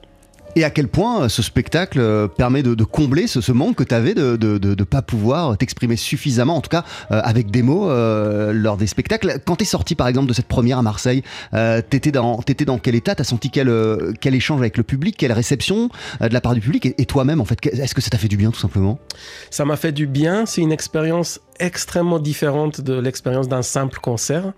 et 0.55 0.63
à 0.63 0.69
quel 0.69 0.87
point 0.87 1.23
euh, 1.23 1.29
ce 1.29 1.41
spectacle 1.41 1.99
euh, 1.99 2.27
permet 2.27 2.63
de, 2.63 2.83
combler 2.83 3.27
ce, 3.27 3.51
manque 3.51 3.75
que 3.75 3.83
tu 3.83 3.93
avais 3.93 4.13
de 4.13 4.37
ne 4.37 4.83
pas 4.83 5.01
pouvoir 5.01 5.57
t'exprimer 5.57 5.95
suffisamment, 5.95 6.55
en 6.55 6.61
tout 6.61 6.69
cas 6.69 6.83
euh, 7.11 7.21
avec 7.23 7.51
des 7.51 7.61
mots 7.61 7.89
lors 8.51 8.77
des 8.77 8.87
spectacles. 8.87 9.39
Quand 9.45 9.57
tu 9.57 9.63
es 9.63 9.65
sorti 9.65 9.95
par 9.95 10.07
exemple 10.07 10.27
de 10.27 10.33
cette 10.33 10.47
première 10.47 10.77
à 10.77 10.81
Marseille, 10.81 11.23
t'étais 11.89 12.11
dans, 12.11 12.39
dans 12.65 12.77
quel 12.77 12.95
état? 12.95 13.15
T'as 13.15 13.23
senti 13.23 13.49
quel, 13.49 13.71
quel 14.19 14.35
échange 14.35 14.59
avec 14.59 14.77
le 14.77 14.83
public, 14.83 15.15
quelle 15.17 15.31
réception 15.31 15.89
de 16.21 16.33
la 16.33 16.41
part 16.41 16.53
du 16.53 16.61
public? 16.61 16.85
Et, 16.85 16.95
et 17.01 17.05
toi-même, 17.05 17.41
en 17.41 17.45
fait, 17.45 17.65
est-ce 17.65 17.95
que 17.95 18.01
ça 18.01 18.09
t'a 18.09 18.17
fait 18.17 18.27
du 18.27 18.37
bien 18.37 18.51
tout 18.51 18.59
simplement? 18.59 18.99
Ça 19.49 19.65
m'a 19.65 19.75
fait 19.77 19.91
du 19.91 20.07
bien. 20.07 20.45
C'est 20.45 20.61
une 20.61 20.71
expérience 20.71 21.39
extrêmement 21.59 22.19
différente 22.19 22.81
de 22.81 22.93
l'expérience 22.93 23.47
d'un 23.47 23.61
simple 23.61 23.99
concert. 23.99 24.53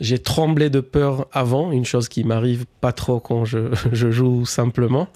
J'ai 0.00 0.18
tremblé 0.18 0.70
de 0.70 0.80
peur 0.80 1.26
avant, 1.32 1.72
une 1.72 1.84
chose 1.84 2.08
qui 2.08 2.24
m'arrive 2.24 2.66
pas 2.80 2.92
trop 2.92 3.20
quand 3.20 3.44
je, 3.44 3.74
joue 3.92 4.44
simplement. 4.44 5.08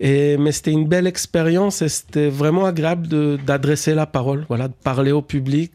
Mais 0.00 0.52
c'était 0.52 0.72
une 0.72 0.86
belle 0.86 1.06
expérience 1.06 1.82
et 1.82 1.88
c'était 1.88 2.28
vraiment 2.28 2.64
agréable 2.64 3.38
d'adresser 3.38 3.94
la 3.94 4.06
parole, 4.06 4.46
voilà, 4.48 4.68
de 4.68 4.74
parler 4.74 5.12
au 5.12 5.22
public. 5.22 5.72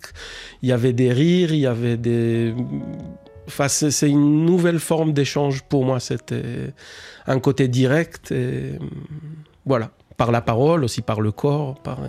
Il 0.61 0.69
y 0.69 0.71
avait 0.71 0.93
des 0.93 1.11
rires, 1.11 1.53
il 1.53 1.59
y 1.59 1.67
avait 1.67 1.97
des... 1.97 2.53
Enfin, 3.47 3.67
c'est 3.67 4.09
une 4.09 4.45
nouvelle 4.45 4.79
forme 4.79 5.11
d'échange 5.13 5.63
pour 5.63 5.83
moi. 5.83 5.99
C'était 5.99 6.73
un 7.25 7.39
côté 7.39 7.67
direct 7.67 8.33
voilà, 9.65 9.91
par 10.17 10.31
la 10.31 10.41
parole, 10.41 10.83
aussi 10.83 11.01
par 11.01 11.21
le 11.21 11.31
corps, 11.31 11.75
par 11.81 11.99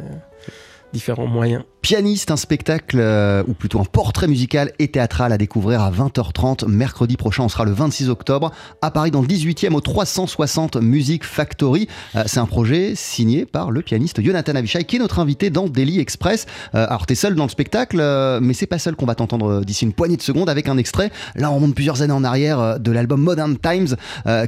différents 0.92 1.26
moyens. 1.26 1.64
Pianiste, 1.82 2.30
un 2.30 2.37
spectacle, 2.37 2.99
euh, 3.00 3.42
ou 3.49 3.54
plutôt 3.54 3.80
un 3.80 3.84
portrait 3.84 4.28
musical 4.28 4.70
et 4.78 4.88
théâtral 4.88 5.32
à 5.32 5.38
découvrir 5.38 5.80
à 5.80 5.90
20h30 5.90 6.68
mercredi 6.68 7.16
prochain. 7.16 7.44
On 7.44 7.49
sera 7.49 7.64
le 7.64 7.72
26 7.72 8.10
octobre 8.10 8.50
à 8.82 8.90
Paris 8.90 9.10
dans 9.10 9.22
le 9.22 9.26
18e 9.26 9.72
au 9.72 9.80
360 9.80 10.76
Music 10.76 11.25
Factory. 11.25 11.88
Euh, 12.16 12.25
c'est 12.26 12.38
un 12.38 12.44
projet 12.44 12.92
signé 12.94 13.46
par 13.46 13.70
le 13.70 13.80
pianiste 13.80 14.22
Jonathan 14.22 14.56
Avishai 14.56 14.84
qui 14.84 14.96
est 14.96 14.99
notre 14.99 15.20
invité 15.20 15.49
dans 15.49 15.68
Daily 15.68 16.00
Express. 16.00 16.44
Euh, 16.75 16.87
alors 16.87 17.06
t'es 17.06 17.14
seul 17.14 17.34
dans 17.34 17.44
le 17.44 17.50
spectacle, 17.50 17.96
mais 18.42 18.52
c'est 18.52 18.66
pas 18.66 18.78
seul 18.78 18.94
qu'on 18.94 19.06
va 19.06 19.14
t'entendre 19.14 19.64
d'ici 19.64 19.87
une 19.87 19.94
poignée 19.94 20.18
de 20.18 20.22
secondes 20.22 20.50
avec 20.50 20.68
un 20.68 20.76
extrait. 20.76 21.10
Là 21.34 21.50
on 21.50 21.60
monte 21.60 21.75
plusieurs 21.75 22.02
années 22.02 22.12
en 22.12 22.25
arrière 22.25 22.78
de 22.78 22.92
l'album 22.92 23.22
Modern 23.22 23.56
Times 23.56 23.96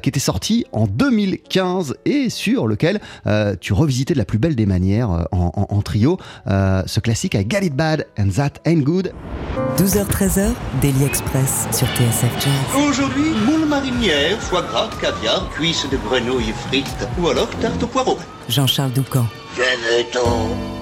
qui 0.02 0.08
était 0.08 0.20
sorti 0.20 0.66
en 0.72 0.86
2015 0.86 1.96
et 2.04 2.28
sur 2.28 2.66
lequel 2.66 3.00
tu 3.60 3.72
revisitais 3.72 4.12
de 4.12 4.18
la 4.18 4.24
plus 4.24 4.38
belle 4.38 4.54
des 4.54 4.66
manières 4.66 5.26
en, 5.32 5.66
en 5.68 5.82
trio 5.82 6.18
ce 6.46 7.00
classique 7.00 7.21
classique 7.22 7.34
à 7.34 7.42
Get 7.48 7.66
It 7.66 7.74
Bad 7.74 8.06
and 8.18 8.30
That 8.36 8.52
Ain't 8.64 8.84
Good. 8.84 9.12
12h-13h, 9.76 10.52
Daily 10.80 11.04
Express 11.04 11.66
sur 11.72 11.86
TSF 11.88 12.32
Jazz. 12.40 12.88
Aujourd'hui, 12.88 13.30
moule 13.46 13.66
marinière, 13.66 14.40
foie 14.40 14.62
gras, 14.62 14.90
caviar, 15.00 15.48
cuisses 15.50 15.86
de 15.90 15.96
grenouille 15.98 16.52
frites 16.68 17.08
ou 17.20 17.28
alors 17.28 17.50
tarte 17.60 17.82
au 17.82 17.86
poireau. 17.86 18.18
Jean-Charles 18.48 18.92
Doucan. 18.92 19.26
Venez-t'en 19.56 20.81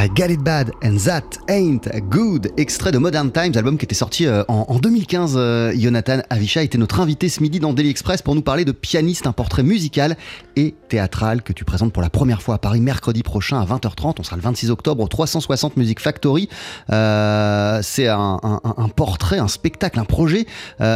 I 0.00 0.08
Got 0.08 0.26
It 0.26 0.40
Bad 0.44 0.70
and 0.84 0.96
That 1.06 1.24
Ain't 1.48 1.80
Good, 2.08 2.52
extrait 2.56 2.92
de 2.92 2.98
Modern 2.98 3.32
Times, 3.32 3.54
album 3.56 3.76
qui 3.76 3.84
était 3.84 3.96
sorti 3.96 4.26
euh, 4.26 4.44
en, 4.46 4.64
en 4.68 4.78
2015. 4.78 5.34
euh, 5.36 5.72
Jonathan 5.76 6.20
Avisha 6.30 6.62
était 6.62 6.78
notre 6.78 7.00
invité 7.00 7.28
ce 7.28 7.42
midi 7.42 7.58
dans 7.58 7.72
Daily 7.72 7.90
Express 7.90 8.22
pour 8.22 8.36
nous 8.36 8.42
parler 8.42 8.64
de 8.64 8.70
pianiste, 8.70 9.26
un 9.26 9.32
portrait 9.32 9.64
musical 9.64 10.16
et 10.54 10.76
théâtral 10.88 11.42
que 11.42 11.52
tu 11.52 11.64
présentes 11.64 11.92
pour 11.92 12.00
la 12.00 12.10
première 12.10 12.42
fois 12.42 12.54
à 12.54 12.58
Paris 12.58 12.80
mercredi 12.80 13.24
prochain 13.24 13.58
à 13.60 13.64
20h30. 13.64 14.14
On 14.20 14.22
sera 14.22 14.36
le 14.36 14.42
26 14.42 14.70
octobre 14.70 15.02
au 15.02 15.08
360 15.08 15.76
Music 15.76 15.98
Factory. 15.98 16.48
Euh, 16.92 17.80
C'est 17.82 18.06
un, 18.06 18.38
portrait, 18.94 19.40
un 19.40 19.48
spectacle, 19.48 19.98
un 19.98 20.04
projet 20.04 20.46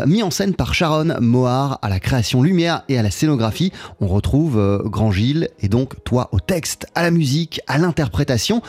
mis 0.07 0.23
en 0.23 0.31
scène 0.31 0.55
par 0.55 0.75
Sharon 0.75 1.17
Mohar 1.21 1.81
à 1.83 1.89
la 1.89 1.99
création 1.99 2.41
lumière 2.41 2.85
et 2.89 2.99
à 2.99 3.03
la 3.03 3.11
scénographie. 3.11 3.73
On 4.01 4.07
retrouve 4.07 4.83
Grand 4.85 5.11
Gilles 5.11 5.49
et 5.61 5.69
donc 5.69 6.05
toi 6.05 6.29
au 6.31 6.39
texte, 6.39 6.87
à 6.95 7.03
la 7.03 7.11
musique, 7.11 7.61
à 7.67 7.79
l'interprétation. 7.79 8.63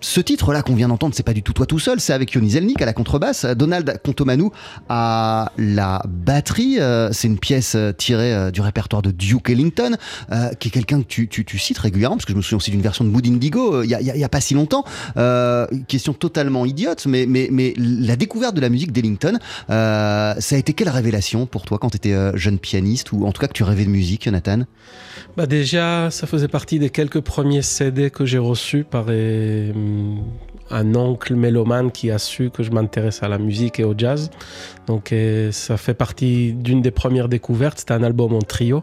Ce 0.00 0.20
titre-là 0.20 0.62
qu'on 0.62 0.76
vient 0.76 0.86
d'entendre, 0.88 1.12
c'est 1.16 1.24
pas 1.24 1.32
du 1.34 1.42
tout 1.42 1.52
toi 1.52 1.66
tout 1.66 1.80
seul, 1.80 1.98
c'est 1.98 2.12
avec 2.12 2.32
Yoni 2.32 2.50
Zelnik 2.50 2.80
à 2.80 2.86
la 2.86 2.92
contrebasse, 2.92 3.44
Donald 3.44 4.00
Contomanou 4.04 4.52
à 4.88 5.50
la 5.58 6.02
batterie. 6.08 6.76
Euh, 6.78 7.10
c'est 7.12 7.26
une 7.26 7.38
pièce 7.38 7.74
euh, 7.74 7.90
tirée 7.92 8.32
euh, 8.32 8.50
du 8.52 8.60
répertoire 8.60 9.02
de 9.02 9.10
Duke 9.10 9.50
Ellington, 9.50 9.96
qui 10.60 10.68
est 10.68 10.70
quelqu'un 10.70 11.00
que 11.02 11.06
tu, 11.08 11.26
tu- 11.28 11.44
tu 11.44 11.58
cites 11.58 11.78
régulièrement, 11.78 12.16
parce 12.16 12.26
que 12.26 12.32
je 12.32 12.36
me 12.36 12.42
souviens 12.42 12.58
aussi 12.58 12.70
d'une 12.70 12.80
version 12.80 13.04
de 13.04 13.10
Mood 13.10 13.26
Indigo 13.26 13.82
il 13.82 13.90
y, 13.90 13.94
a, 13.94 13.98
a- 13.98 14.24
a 14.24 14.28
pas 14.28 14.40
si 14.40 14.54
longtemps. 14.54 14.84
Question 15.88 16.12
totalement 16.12 16.64
idiote, 16.64 17.06
mais, 17.06 17.26
mais, 17.26 17.48
mais 17.50 17.74
la 17.76 18.14
découverte 18.14 18.54
de 18.54 18.60
la 18.60 18.68
musique 18.68 18.92
d'Ellington, 18.92 19.38
ça 19.68 20.34
a 20.38 20.56
été 20.56 20.74
quelle 20.74 20.90
révélation 20.90 21.46
pour 21.46 21.64
toi 21.64 21.78
quand 21.78 21.90
tu 21.90 21.96
étais 21.96 22.14
jeune 22.38 22.58
pianiste, 22.60 23.10
ou 23.12 23.26
en 23.26 23.32
tout 23.32 23.40
cas 23.40 23.48
que 23.48 23.52
tu 23.52 23.64
rêvais 23.64 23.84
de 23.84 23.90
musique, 23.90 24.28
Nathan 24.28 24.60
Bah 25.36 25.46
déjà, 25.46 26.10
ça 26.12 26.26
faisait 26.28 26.46
partie 26.48 26.78
des 26.78 26.90
quelques 26.90 27.20
premiers 27.20 27.62
CD 27.62 28.10
que 28.10 28.24
j'ai 28.26 28.38
reçus 28.38 28.84
par 28.84 29.06
euh, 29.08 29.72
un 30.70 30.94
oncle 30.94 31.34
mélomane 31.34 31.90
qui 31.90 32.10
a 32.10 32.18
su 32.18 32.50
que 32.50 32.62
je 32.62 32.70
m'intéresse 32.70 33.22
à 33.22 33.28
la 33.28 33.38
musique 33.38 33.80
et 33.80 33.84
au 33.84 33.94
jazz. 33.96 34.30
Donc 34.86 35.12
euh, 35.12 35.50
ça 35.52 35.76
fait 35.76 35.94
partie 35.94 36.52
d'une 36.52 36.82
des 36.82 36.90
premières 36.90 37.28
découvertes. 37.28 37.78
C'était 37.78 37.94
un 37.94 38.02
album 38.02 38.34
en 38.34 38.42
trio 38.42 38.82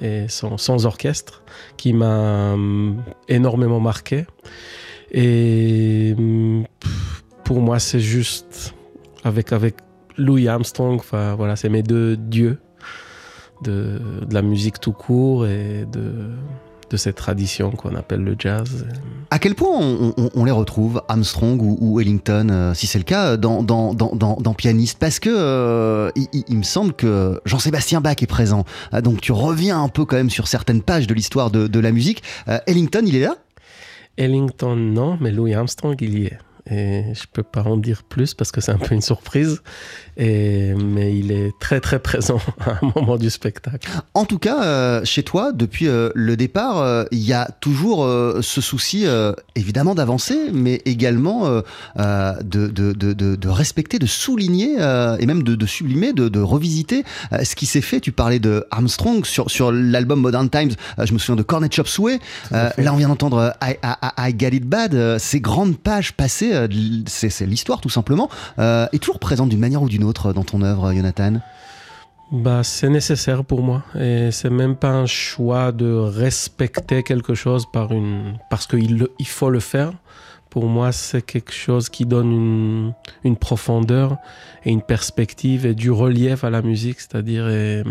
et 0.00 0.26
sans, 0.28 0.86
orchestre 0.86 1.42
qui 1.76 1.92
m'a 1.92 2.52
hum, 2.52 3.02
énormément 3.28 3.80
marqué. 3.80 4.26
Et 5.12 6.14
hum, 6.18 6.64
pour 7.44 7.60
moi, 7.60 7.78
c'est 7.78 8.00
juste 8.00 8.74
avec, 9.22 9.52
avec 9.52 9.76
Louis 10.16 10.48
Armstrong, 10.48 11.00
voilà, 11.10 11.56
c'est 11.56 11.68
mes 11.68 11.82
deux 11.82 12.16
dieux 12.16 12.58
de, 13.62 14.00
de 14.26 14.34
la 14.34 14.42
musique 14.42 14.80
tout 14.80 14.92
court 14.92 15.46
et 15.46 15.86
de, 15.90 16.30
de 16.90 16.96
cette 16.96 17.16
tradition 17.16 17.70
qu'on 17.70 17.94
appelle 17.96 18.22
le 18.22 18.36
jazz. 18.38 18.86
À 19.30 19.38
quel 19.38 19.54
point 19.54 19.70
on, 19.78 20.12
on- 20.16 20.30
on 20.34 20.44
les 20.44 20.50
retrouve, 20.52 21.02
Armstrong 21.08 21.60
ou, 21.62 21.76
ou 21.80 22.00
Ellington, 22.00 22.48
euh, 22.50 22.74
si 22.74 22.86
c'est 22.86 22.98
le 22.98 23.04
cas, 23.04 23.36
dans, 23.36 23.62
dans, 23.62 23.94
dans, 23.94 24.14
dans, 24.14 24.54
Pianiste? 24.54 24.98
Parce 24.98 25.18
que 25.18 25.30
euh, 25.32 26.10
il, 26.48 26.56
me 26.56 26.62
semble 26.62 26.92
que 26.92 27.40
Jean-Sébastien 27.44 28.00
Bach 28.00 28.16
est 28.22 28.26
présent. 28.26 28.64
Euh, 28.92 29.00
donc 29.00 29.20
tu 29.20 29.32
reviens 29.32 29.82
un 29.82 29.88
peu 29.88 30.04
quand 30.04 30.16
même 30.16 30.30
sur 30.30 30.46
certaines 30.48 30.82
pages 30.82 31.06
de 31.06 31.14
l'histoire 31.14 31.50
de, 31.50 31.66
de 31.66 31.80
la 31.80 31.92
musique. 31.92 32.22
Euh, 32.48 32.58
Ellington, 32.66 33.02
il 33.06 33.16
est 33.16 33.20
là? 33.20 33.36
Ellington, 34.16 34.76
non, 34.76 35.18
mais 35.20 35.30
Louis 35.32 35.54
Armstrong, 35.54 35.96
il 36.00 36.18
y 36.18 36.26
est. 36.26 36.38
Et 36.70 37.02
je 37.12 37.24
peux 37.30 37.42
pas 37.42 37.62
en 37.62 37.76
dire 37.76 38.02
plus 38.04 38.32
parce 38.32 38.50
que 38.50 38.60
c'est 38.62 38.72
un 38.72 38.78
peu 38.78 38.94
une 38.94 39.02
surprise. 39.02 39.60
Et, 40.16 40.72
mais 40.74 41.14
il 41.16 41.30
est 41.32 41.52
très 41.58 41.80
très 41.80 41.98
présent 41.98 42.40
à 42.60 42.78
un 42.82 42.92
moment 42.94 43.16
du 43.16 43.28
spectacle. 43.28 43.86
En 44.14 44.24
tout 44.24 44.38
cas, 44.38 44.62
euh, 44.64 45.04
chez 45.04 45.22
toi, 45.24 45.52
depuis 45.52 45.88
euh, 45.88 46.08
le 46.14 46.36
départ, 46.36 46.78
euh, 46.78 47.04
il 47.10 47.18
y 47.18 47.32
a 47.32 47.50
toujours 47.60 48.08
ce 48.40 48.60
souci, 48.60 49.06
évidemment, 49.54 49.94
d'avancer, 49.94 50.50
mais 50.52 50.80
également 50.84 51.48
de, 51.96 52.42
de, 52.42 52.68
de, 52.92 53.12
de, 53.12 53.36
de 53.36 53.48
respecter, 53.48 53.98
de 53.98 54.06
souligner 54.06 54.74
et 55.18 55.26
même 55.26 55.42
de, 55.42 55.66
sublimer, 55.66 56.12
de, 56.12 56.40
revisiter 56.40 57.04
ce 57.42 57.54
qui 57.54 57.66
s'est 57.66 57.80
fait. 57.80 58.00
Tu 58.00 58.12
parlais 58.12 58.38
de 58.38 58.64
Armstrong 58.70 59.24
sur, 59.24 59.50
sur 59.50 59.72
l'album 59.72 60.20
Modern 60.20 60.48
Times. 60.48 60.72
je 61.02 61.12
me 61.12 61.18
souviens 61.18 61.36
de 61.36 61.42
Cornet 61.42 61.68
Chop 61.70 61.88
Suey. 61.88 62.18
Là, 62.50 62.72
on 62.92 62.96
vient 62.96 63.08
d'entendre 63.08 63.52
I, 63.62 63.74
I- 63.82 64.28
I 64.30 64.34
Got 64.34 64.48
It 64.48 64.64
Bad. 64.66 65.18
ces 65.18 65.40
grandes 65.40 65.76
pages 65.76 66.12
passées, 66.12 66.52
c'est 67.06 67.30
c'est 67.30 67.46
l'histoire 67.46 67.80
tout 67.80 67.88
simplement, 67.88 68.28
euh, 68.58 68.86
est 68.92 68.98
toujours 68.98 69.18
présente 69.18 69.48
d'une 69.48 69.60
manière 69.60 69.82
ou 69.82 69.88
d'une 69.88 70.04
autre 70.04 70.32
dans 70.32 70.44
ton 70.44 70.62
œuvre, 70.62 70.92
Jonathan? 70.92 71.40
Bah, 72.32 72.62
c'est 72.64 72.88
nécessaire 72.88 73.44
pour 73.44 73.62
moi. 73.62 73.84
Et 73.98 74.30
c'est 74.30 74.50
même 74.50 74.76
pas 74.76 74.90
un 74.90 75.06
choix 75.06 75.72
de 75.72 75.92
respecter 75.94 77.02
quelque 77.02 77.34
chose 77.34 77.66
par 77.70 77.92
une... 77.92 78.38
parce 78.50 78.66
qu'il 78.66 79.08
faut 79.26 79.50
le 79.50 79.60
faire. 79.60 79.92
Pour 80.50 80.66
moi, 80.66 80.92
c'est 80.92 81.22
quelque 81.22 81.52
chose 81.52 81.88
qui 81.88 82.06
donne 82.06 82.92
une, 83.24 83.36
profondeur 83.36 84.18
et 84.64 84.70
une 84.70 84.82
perspective 84.82 85.66
et 85.66 85.74
du 85.74 85.90
relief 85.90 86.44
à 86.44 86.50
la 86.50 86.62
musique, 86.62 87.00
c'est-à-dire 87.00 87.44
euh, 87.46 87.82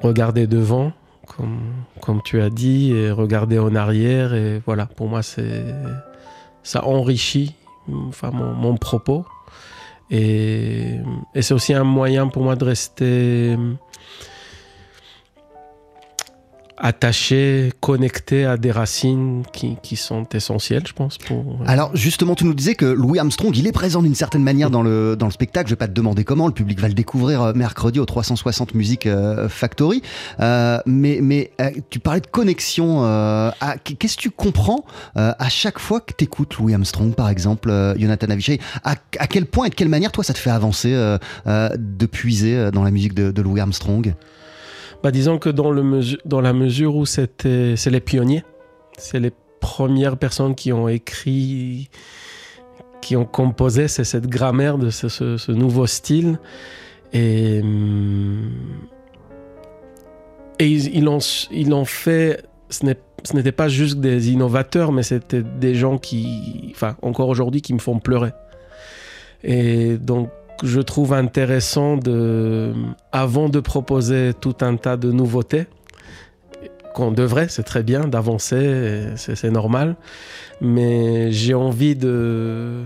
regarder 0.00 0.46
devant, 0.46 0.92
comme, 1.26 1.60
comme 2.00 2.22
tu 2.22 2.40
as 2.40 2.48
dit, 2.48 2.92
et 2.92 3.10
regarder 3.10 3.58
en 3.58 3.74
arrière. 3.74 4.32
Et 4.32 4.62
voilà, 4.64 4.86
pour 4.86 5.08
moi, 5.08 5.22
c'est 5.22 5.64
ça 6.66 6.84
enrichit 6.84 7.54
enfin, 8.08 8.30
mon, 8.32 8.52
mon 8.52 8.76
propos. 8.76 9.24
Et, 10.10 10.98
et 11.34 11.42
c'est 11.42 11.54
aussi 11.54 11.74
un 11.74 11.84
moyen 11.84 12.26
pour 12.26 12.42
moi 12.42 12.56
de 12.56 12.64
rester 12.64 13.56
attaché, 16.78 17.72
connecté 17.80 18.44
à 18.44 18.56
des 18.56 18.70
racines 18.70 19.42
qui, 19.52 19.76
qui 19.82 19.96
sont 19.96 20.26
essentielles, 20.34 20.82
je 20.86 20.92
pense. 20.92 21.18
Pour, 21.18 21.58
Alors 21.66 21.90
justement, 21.94 22.34
tu 22.34 22.44
nous 22.44 22.54
disais 22.54 22.74
que 22.74 22.84
Louis 22.86 23.18
Armstrong, 23.18 23.56
il 23.56 23.66
est 23.66 23.72
présent 23.72 24.02
d'une 24.02 24.14
certaine 24.14 24.42
manière 24.42 24.70
dans 24.70 24.82
le, 24.82 25.16
dans 25.16 25.26
le 25.26 25.32
spectacle. 25.32 25.68
Je 25.68 25.72
vais 25.72 25.78
pas 25.78 25.88
te 25.88 25.92
demander 25.92 26.24
comment, 26.24 26.46
le 26.46 26.52
public 26.52 26.80
va 26.80 26.88
le 26.88 26.94
découvrir 26.94 27.42
euh, 27.42 27.52
mercredi 27.54 27.98
au 28.00 28.04
360 28.06 28.74
Music 28.74 29.06
euh, 29.06 29.48
Factory. 29.48 30.02
Euh, 30.40 30.78
mais 30.86 31.18
mais 31.22 31.50
euh, 31.60 31.70
tu 31.90 31.98
parlais 31.98 32.20
de 32.20 32.26
connexion. 32.26 33.04
euh, 33.04 33.50
Qu'est-ce 33.98 34.16
que 34.16 34.22
tu 34.22 34.30
comprends 34.30 34.84
euh, 35.16 35.32
à 35.38 35.48
chaque 35.48 35.78
fois 35.78 36.00
que 36.00 36.12
tu 36.16 36.24
écoutes 36.24 36.56
Louis 36.58 36.74
Armstrong, 36.74 37.14
par 37.14 37.28
exemple, 37.28 37.70
euh, 37.70 37.94
Jonathan 37.98 38.28
Avishai 38.30 38.60
à, 38.84 38.94
à 39.18 39.26
quel 39.26 39.46
point 39.46 39.66
et 39.66 39.70
de 39.70 39.74
quelle 39.74 39.88
manière, 39.88 40.12
toi, 40.12 40.24
ça 40.24 40.32
te 40.34 40.38
fait 40.38 40.50
avancer 40.50 40.92
euh, 40.92 41.18
euh, 41.46 41.68
de 41.78 42.06
puiser 42.06 42.56
euh, 42.56 42.70
dans 42.70 42.84
la 42.84 42.90
musique 42.90 43.14
de, 43.14 43.30
de 43.30 43.42
Louis 43.42 43.60
Armstrong? 43.60 44.14
Bah, 45.02 45.10
disons 45.10 45.38
que 45.38 45.48
dans, 45.48 45.70
le 45.70 45.82
mesu- 45.82 46.18
dans 46.24 46.40
la 46.40 46.52
mesure 46.52 46.96
où 46.96 47.06
c'est 47.06 47.44
les 47.44 48.00
pionniers, 48.00 48.44
c'est 48.98 49.20
les 49.20 49.32
premières 49.60 50.16
personnes 50.16 50.54
qui 50.54 50.72
ont 50.72 50.88
écrit, 50.88 51.90
qui 53.02 53.16
ont 53.16 53.24
composé 53.24 53.88
cette 53.88 54.26
grammaire 54.26 54.78
de 54.78 54.90
ce, 54.90 55.52
nouveau 55.52 55.86
style. 55.86 56.38
Et, 57.12 57.60
hum, 57.62 58.50
et 60.58 60.66
ils, 60.66 60.94
ils 60.96 61.04
l'ont, 61.04 61.18
ils 61.50 61.68
l'ont 61.68 61.84
fait, 61.84 62.44
ce 62.70 62.84
n'était 63.34 63.52
pas 63.52 63.68
juste 63.68 64.00
des 64.00 64.30
innovateurs, 64.30 64.92
mais 64.92 65.02
c'était 65.02 65.42
des 65.42 65.74
gens 65.74 65.98
qui, 65.98 66.72
enfin 66.74 66.96
encore 67.02 67.28
aujourd'hui, 67.28 67.62
qui 67.62 67.74
me 67.74 67.78
font 67.78 67.98
pleurer. 67.98 68.32
Et 69.44 69.98
donc 69.98 70.30
je 70.62 70.80
trouve 70.80 71.12
intéressant 71.12 71.96
de, 71.96 72.72
avant 73.12 73.48
de 73.48 73.60
proposer 73.60 74.32
tout 74.40 74.56
un 74.60 74.76
tas 74.76 74.96
de 74.96 75.10
nouveautés, 75.12 75.66
qu'on 76.94 77.12
devrait, 77.12 77.48
c'est 77.48 77.62
très 77.62 77.82
bien 77.82 78.08
d'avancer, 78.08 79.08
c'est 79.16 79.50
normal, 79.50 79.96
mais 80.62 81.30
j'ai 81.30 81.52
envie 81.52 81.94
de... 81.94 82.84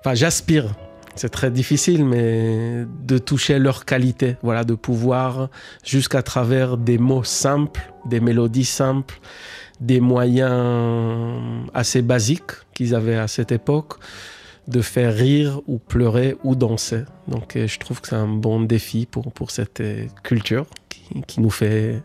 Enfin, 0.00 0.14
j'aspire, 0.14 0.74
c'est 1.14 1.28
très 1.28 1.52
difficile, 1.52 2.04
mais 2.04 2.84
de 3.06 3.18
toucher 3.18 3.60
leur 3.60 3.84
qualité, 3.84 4.36
voilà, 4.42 4.64
de 4.64 4.74
pouvoir, 4.74 5.50
jusqu'à 5.84 6.22
travers 6.22 6.76
des 6.76 6.98
mots 6.98 7.22
simples, 7.24 7.92
des 8.06 8.18
mélodies 8.18 8.64
simples, 8.64 9.20
des 9.80 10.00
moyens 10.00 11.38
assez 11.74 12.02
basiques 12.02 12.52
qu'ils 12.74 12.94
avaient 12.94 13.16
à 13.16 13.28
cette 13.28 13.52
époque, 13.52 13.94
de 14.70 14.80
faire 14.80 15.14
rire 15.14 15.60
ou 15.66 15.78
pleurer 15.78 16.36
ou 16.44 16.54
danser. 16.54 17.02
Donc 17.28 17.56
euh, 17.56 17.66
je 17.66 17.78
trouve 17.78 18.00
que 18.00 18.08
c'est 18.08 18.16
un 18.16 18.28
bon 18.28 18.60
défi 18.60 19.06
pour, 19.06 19.32
pour 19.32 19.50
cette 19.50 19.80
euh, 19.80 20.06
culture 20.22 20.66
qui, 20.88 21.22
qui 21.26 21.40
nous 21.40 21.50
fait 21.50 22.02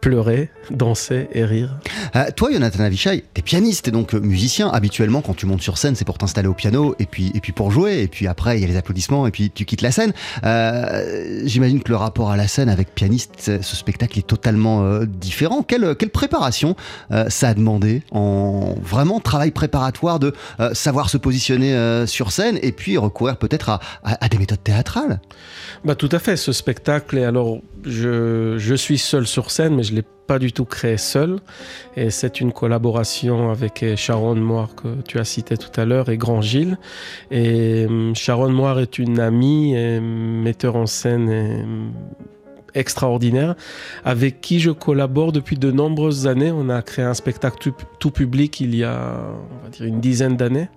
pleurer, 0.00 0.50
danser 0.70 1.28
et 1.32 1.44
rire. 1.44 1.76
Euh, 2.16 2.24
toi, 2.34 2.50
Jonathan 2.52 2.84
Avishai, 2.84 3.24
t'es 3.34 3.42
pianiste 3.42 3.88
et 3.88 3.90
donc 3.90 4.14
euh, 4.14 4.20
musicien. 4.20 4.68
Habituellement, 4.68 5.20
quand 5.20 5.34
tu 5.34 5.46
montes 5.46 5.62
sur 5.62 5.76
scène, 5.78 5.94
c'est 5.94 6.04
pour 6.04 6.18
t'installer 6.18 6.48
au 6.48 6.54
piano 6.54 6.94
et 6.98 7.06
puis, 7.06 7.30
et 7.34 7.40
puis 7.40 7.52
pour 7.52 7.70
jouer. 7.70 8.00
Et 8.02 8.08
puis 8.08 8.26
après, 8.26 8.56
il 8.58 8.62
y 8.62 8.64
a 8.64 8.68
les 8.68 8.76
applaudissements 8.76 9.26
et 9.26 9.30
puis 9.30 9.50
tu 9.50 9.64
quittes 9.64 9.82
la 9.82 9.90
scène. 9.90 10.12
Euh, 10.44 11.42
J'imagine 11.44 11.82
que 11.82 11.90
le 11.90 11.96
rapport 11.96 12.30
à 12.30 12.36
la 12.36 12.48
scène 12.48 12.68
avec 12.68 12.94
pianiste, 12.94 13.60
ce 13.62 13.76
spectacle 13.76 14.18
est 14.18 14.26
totalement 14.26 14.84
euh, 14.84 15.04
différent. 15.06 15.62
Quelle, 15.62 15.94
quelle 15.96 16.10
préparation 16.10 16.76
euh, 17.12 17.28
ça 17.28 17.48
a 17.48 17.54
demandé 17.54 18.02
en 18.10 18.74
vraiment 18.82 19.20
travail 19.20 19.50
préparatoire 19.50 20.18
de 20.18 20.32
euh, 20.60 20.72
savoir 20.74 21.10
se 21.10 21.16
positionner 21.18 21.74
euh, 21.74 22.06
sur 22.06 22.32
scène 22.32 22.58
et 22.62 22.72
puis 22.72 22.96
recourir 22.96 23.36
peut-être 23.36 23.68
à, 23.70 23.80
à- 24.04 24.24
à 24.24 24.28
des 24.28 24.38
méthodes 24.38 24.62
théâtrales? 24.62 25.20
Bah 25.84 25.94
tout 25.94 26.08
à 26.12 26.18
fait, 26.18 26.36
ce 26.36 26.52
spectacle, 26.52 27.18
et 27.18 27.24
alors 27.24 27.58
je, 27.84 28.56
je 28.58 28.74
suis 28.74 28.98
seul 28.98 29.26
sur 29.26 29.50
scène, 29.50 29.74
mais 29.76 29.82
je 29.90 29.96
ne 29.96 30.00
l'ai 30.00 30.06
pas 30.26 30.38
du 30.38 30.52
tout 30.52 30.64
créé 30.64 30.96
seul. 30.96 31.40
Et 31.96 32.10
c'est 32.10 32.40
une 32.40 32.52
collaboration 32.52 33.50
avec 33.50 33.82
euh, 33.82 33.96
Sharon 33.96 34.36
Moire 34.36 34.74
que 34.76 35.02
tu 35.02 35.18
as 35.18 35.24
cité 35.24 35.56
tout 35.56 35.80
à 35.80 35.84
l'heure 35.84 36.08
et 36.08 36.16
Grand 36.16 36.40
Gilles. 36.40 36.78
Et 37.30 37.86
hum, 37.86 38.14
Sharon 38.14 38.50
Moire 38.50 38.78
est 38.78 38.98
une 38.98 39.18
amie 39.18 39.74
et 39.74 40.00
metteur 40.00 40.76
en 40.76 40.86
scène 40.86 41.28
hum, 41.28 41.92
extraordinaire 42.74 43.54
avec 44.04 44.40
qui 44.40 44.60
je 44.60 44.70
collabore 44.70 45.32
depuis 45.32 45.56
de 45.56 45.70
nombreuses 45.70 46.26
années. 46.26 46.50
On 46.50 46.68
a 46.68 46.82
créé 46.82 47.04
un 47.04 47.14
spectacle 47.14 47.72
tout, 47.98 48.10
public 48.10 48.60
il 48.60 48.74
y 48.74 48.84
a 48.84 49.16
on 49.60 49.64
va 49.64 49.70
dire 49.70 49.86
une 49.86 50.00
dizaine 50.00 50.36
d'années. 50.36 50.68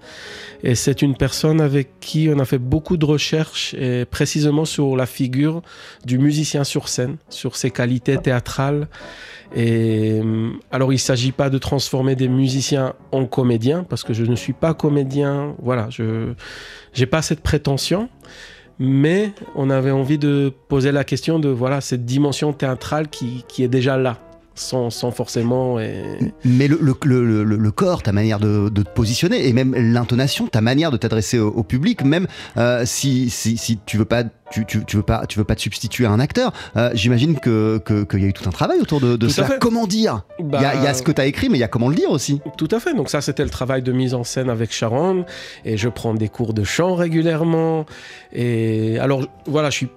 Et 0.63 0.75
c'est 0.75 1.01
une 1.01 1.15
personne 1.15 1.61
avec 1.61 1.99
qui 1.99 2.29
on 2.33 2.39
a 2.39 2.45
fait 2.45 2.57
beaucoup 2.57 2.97
de 2.97 3.05
recherches 3.05 3.73
et 3.73 4.05
précisément 4.05 4.65
sur 4.65 4.95
la 4.95 5.05
figure 5.05 5.61
du 6.05 6.17
musicien 6.17 6.63
sur 6.63 6.87
scène, 6.87 7.17
sur 7.29 7.55
ses 7.55 7.71
qualités 7.71 8.17
théâtrales. 8.17 8.87
Et 9.55 10.19
hum, 10.21 10.59
alors 10.71 10.91
il 10.91 10.95
ne 10.95 10.99
s'agit 10.99 11.31
pas 11.31 11.49
de 11.49 11.57
transformer 11.57 12.15
des 12.15 12.27
musiciens 12.27 12.93
en 13.11 13.25
comédiens 13.25 13.83
parce 13.83 14.03
que 14.03 14.13
je 14.13 14.23
ne 14.23 14.35
suis 14.35 14.53
pas 14.53 14.73
comédien. 14.73 15.55
Voilà, 15.61 15.87
je 15.89 16.33
n'ai 16.97 17.05
pas 17.05 17.21
cette 17.21 17.41
prétention. 17.41 18.09
Mais 18.79 19.31
on 19.55 19.69
avait 19.69 19.91
envie 19.91 20.17
de 20.17 20.51
poser 20.67 20.91
la 20.91 21.03
question 21.03 21.39
de 21.39 21.49
voilà 21.49 21.79
cette 21.81 22.05
dimension 22.05 22.53
théâtrale 22.53 23.07
qui, 23.09 23.45
qui 23.47 23.63
est 23.63 23.67
déjà 23.67 23.97
là, 23.97 24.17
sans, 24.55 24.89
sans 24.89 25.11
forcément. 25.11 25.77
Mais 26.43 26.67
le, 26.67 26.79
le- 26.81 26.95
le- 27.03 27.43
le- 27.43 27.71
corps, 27.71 28.03
ta 28.03 28.11
manière 28.11 28.39
de, 28.39 28.69
de 28.69 28.81
te 28.83 28.89
positionner 28.89 29.47
et 29.47 29.53
même 29.53 29.73
l'intonation, 29.75 30.47
ta 30.47 30.61
manière 30.61 30.91
de 30.91 30.97
t'adresser 30.97 31.39
au, 31.39 31.49
au 31.49 31.63
public, 31.63 32.03
même 32.03 32.27
euh, 32.57 32.83
si, 32.85 33.29
si, 33.29 33.57
si 33.57 33.79
tu 33.85 33.97
veux 33.97 34.05
pas. 34.05 34.23
Tu, 34.53 34.65
tu, 34.65 34.85
tu 34.85 34.97
veux 34.97 35.03
pas, 35.03 35.25
tu 35.25 35.39
veux 35.39 35.43
pas 35.45 35.55
te 35.55 35.61
substituer 35.61 36.05
à 36.05 36.11
un 36.11 36.19
acteur. 36.19 36.51
euh, 36.77 36.91
J'imagine 36.93 37.39
que 37.39 37.79
que- 37.79 38.03
qu'il 38.03 38.21
y 38.21 38.25
a 38.25 38.27
eu 38.27 38.33
tout 38.33 38.47
un 38.47 38.51
travail 38.51 38.79
autour 38.79 38.99
de, 39.01 39.27
ça. 39.27 39.47
Comment 39.59 39.87
dire? 39.87 40.21
Il 40.39 40.45
y, 40.51 40.55
a, 40.55 40.75
y 40.83 40.87
a 40.87 40.93
ce 40.93 41.01
que 41.01 41.11
tu 41.11 41.19
as 41.21 41.25
écrit, 41.25 41.49
mais 41.49 41.57
il 41.57 41.61
y 41.61 41.63
a 41.63 41.67
comment 41.67 41.89
le 41.89 41.95
dire 41.95 42.11
aussi. 42.11 42.39
Tout 42.57 42.67
à 42.71 42.79
fait. 42.79 42.93
Donc 42.93 43.09
ça, 43.09 43.21
c'était 43.21 43.43
le 43.43 43.49
travail 43.49 43.81
de 43.81 43.91
mise 43.91 44.13
en 44.13 44.23
scène 44.23 44.49
avec 44.51 44.71
Sharon. 44.71 45.25
Et 45.65 45.75
je 45.77 45.89
prends 45.89 46.13
des 46.13 46.29
cours 46.29 46.53
de 46.53 46.63
chant 46.63 46.93
régulièrement. 46.95 47.85
Et 48.31 48.99
alors, 48.99 49.25
voilà, 49.47 49.69
je 49.71 49.77
suis 49.77 49.87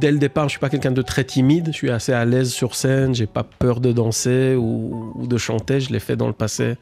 dès 0.00 0.10
le 0.10 0.18
départ, 0.18 0.44
je 0.44 0.50
suis 0.50 0.60
pas 0.60 0.68
quelqu'un 0.70 0.92
de 0.92 1.02
très 1.02 1.24
timide. 1.24 1.66
Je 1.72 1.76
suis 1.76 1.90
assez 1.90 2.12
à 2.12 2.24
l'aise 2.24 2.50
sur 2.52 2.74
scène. 2.74 3.14
J'ai 3.14 3.26
pas 3.26 3.44
peur 3.44 3.80
de 3.80 3.92
danser 3.92 4.54
ou, 4.56 5.12
ou 5.14 5.26
de 5.26 5.36
chanter. 5.36 5.80
Je 5.80 5.92
l'ai 5.92 6.00
fait 6.00 6.16
dans 6.16 6.26
le 6.28 6.32
passé, 6.32 6.76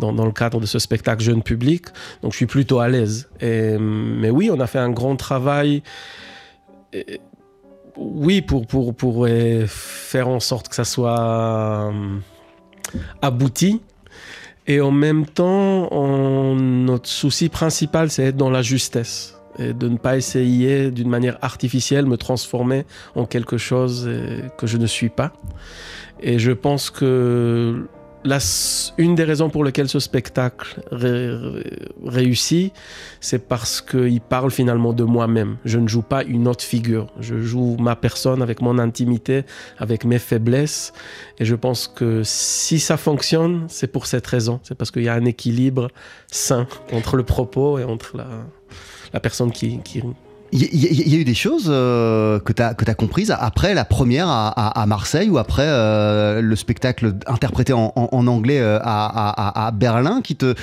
dans, 0.00 0.12
dans 0.12 0.26
le 0.26 0.32
cadre 0.32 0.60
de 0.60 0.66
ce 0.66 0.78
spectacle 0.78 1.22
jeune 1.22 1.42
public. 1.42 1.86
Donc 2.22 2.32
je 2.32 2.36
suis 2.36 2.46
plutôt 2.46 2.80
à 2.80 2.88
l'aise. 2.88 3.28
Mais 3.40 4.28
oui, 4.30 4.50
on 4.52 4.60
a 4.60 4.66
fait 4.66 4.78
un 4.78 4.90
grand 4.90 5.16
travail. 5.16 5.82
Oui, 7.96 8.42
pour, 8.42 8.66
pour, 8.66 8.94
pour 8.94 9.26
euh, 9.26 9.66
faire 9.66 10.28
en 10.28 10.40
sorte 10.40 10.68
que 10.68 10.74
ça 10.74 10.84
soit 10.84 11.20
euh, 11.20 12.18
abouti. 13.22 13.82
Et 14.66 14.80
en 14.80 14.90
même 14.90 15.26
temps, 15.26 15.90
notre 16.56 17.08
souci 17.08 17.48
principal, 17.48 18.10
c'est 18.10 18.24
être 18.24 18.36
dans 18.36 18.50
la 18.50 18.62
justesse. 18.62 19.38
Et 19.58 19.72
de 19.72 19.88
ne 19.88 19.98
pas 19.98 20.16
essayer 20.16 20.90
d'une 20.90 21.08
manière 21.08 21.38
artificielle 21.42 22.06
me 22.06 22.16
transformer 22.16 22.84
en 23.14 23.26
quelque 23.26 23.58
chose 23.58 24.04
euh, 24.08 24.40
que 24.58 24.66
je 24.66 24.78
ne 24.78 24.86
suis 24.86 25.10
pas. 25.10 25.32
Et 26.20 26.38
je 26.38 26.50
pense 26.50 26.90
que 26.90 27.86
une 28.98 29.14
des 29.14 29.24
raisons 29.24 29.50
pour 29.50 29.64
lesquelles 29.64 29.88
ce 29.88 29.98
spectacle 29.98 30.80
ré- 30.90 31.28
ré- 31.36 31.78
réussit, 32.04 32.72
c'est 33.20 33.38
parce 33.46 33.80
qu'il 33.82 34.20
parle 34.20 34.50
finalement 34.50 34.92
de 34.92 35.04
moi-même. 35.04 35.56
Je 35.64 35.78
ne 35.78 35.86
joue 35.88 36.02
pas 36.02 36.24
une 36.24 36.48
autre 36.48 36.64
figure. 36.64 37.08
Je 37.20 37.38
joue 37.40 37.76
ma 37.78 37.96
personne 37.96 38.40
avec 38.40 38.62
mon 38.62 38.78
intimité, 38.78 39.44
avec 39.78 40.04
mes 40.04 40.18
faiblesses. 40.18 40.92
Et 41.38 41.44
je 41.44 41.54
pense 41.54 41.86
que 41.86 42.22
si 42.24 42.80
ça 42.80 42.96
fonctionne, 42.96 43.66
c'est 43.68 43.88
pour 43.92 44.06
cette 44.06 44.26
raison. 44.26 44.58
C'est 44.62 44.74
parce 44.74 44.90
qu'il 44.90 45.02
y 45.02 45.08
a 45.08 45.14
un 45.14 45.24
équilibre 45.26 45.88
sain 46.30 46.66
entre 46.92 47.16
le 47.16 47.24
propos 47.24 47.78
et 47.78 47.84
entre 47.84 48.16
la, 48.16 48.26
la 49.12 49.20
personne 49.20 49.52
qui, 49.52 49.80
qui, 49.80 50.02
Il 50.56 51.10
y, 51.10 51.16
a 51.16 51.18
eu 51.18 51.24
des 51.24 51.34
choses 51.34 51.66
euh, 51.68 52.38
que 52.38 52.52
tu 52.52 52.62
as, 52.62 52.76
as 52.86 52.94
comprises 52.94 53.34
après 53.36 53.74
la 53.74 53.84
première 53.84 54.28
à, 54.28 54.84
Marseille 54.86 55.28
ou 55.28 55.36
après 55.38 55.66
euh, 55.66 56.40
le 56.40 56.54
spectacle 56.54 57.14
interprété 57.26 57.72
en, 57.72 57.92
anglais 57.96 58.60
euh, 58.60 58.78
à, 58.80 59.72
Berlin 59.74 60.20
qui 60.22 60.36
te, 60.36 60.54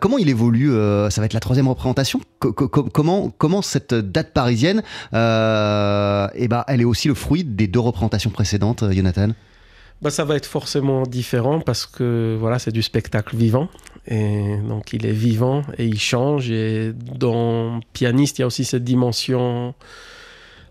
Comment 0.00 0.16
il 0.16 0.30
évolue 0.30 0.72
Ça 1.10 1.20
va 1.20 1.26
être 1.26 1.34
la 1.34 1.40
troisième 1.40 1.68
représentation? 1.68 2.22
Co- 2.38 2.54
co- 2.54 2.68
co- 2.68 2.84
comment, 2.84 3.28
comment 3.36 3.60
cette 3.60 3.92
date 3.92 4.32
parisienne, 4.32 4.82
eh 5.12 6.48
ben, 6.48 6.64
elle 6.66 6.80
est 6.80 6.84
aussi 6.86 7.08
le 7.08 7.14
fruit 7.14 7.44
des 7.44 7.66
deux 7.66 7.80
représentations 7.80 8.30
précédentes, 8.30 8.82
Jonathan? 8.92 9.28
Bah, 10.00 10.10
ça 10.10 10.24
va 10.24 10.36
être 10.36 10.46
forcément 10.46 11.02
différent 11.02 11.60
parce 11.60 11.84
que 11.86 12.36
voilà, 12.40 12.58
c'est 12.58 12.72
du 12.72 12.82
spectacle 12.82 13.36
vivant. 13.36 13.68
Et 14.06 14.56
donc 14.68 14.92
il 14.92 15.06
est 15.06 15.12
vivant 15.12 15.62
et 15.78 15.86
il 15.86 15.98
change. 15.98 16.50
Et 16.50 16.92
dans 16.94 17.80
Pianiste, 17.92 18.38
il 18.38 18.42
y 18.42 18.44
a 18.44 18.46
aussi 18.46 18.64
cette 18.64 18.84
dimension. 18.84 19.74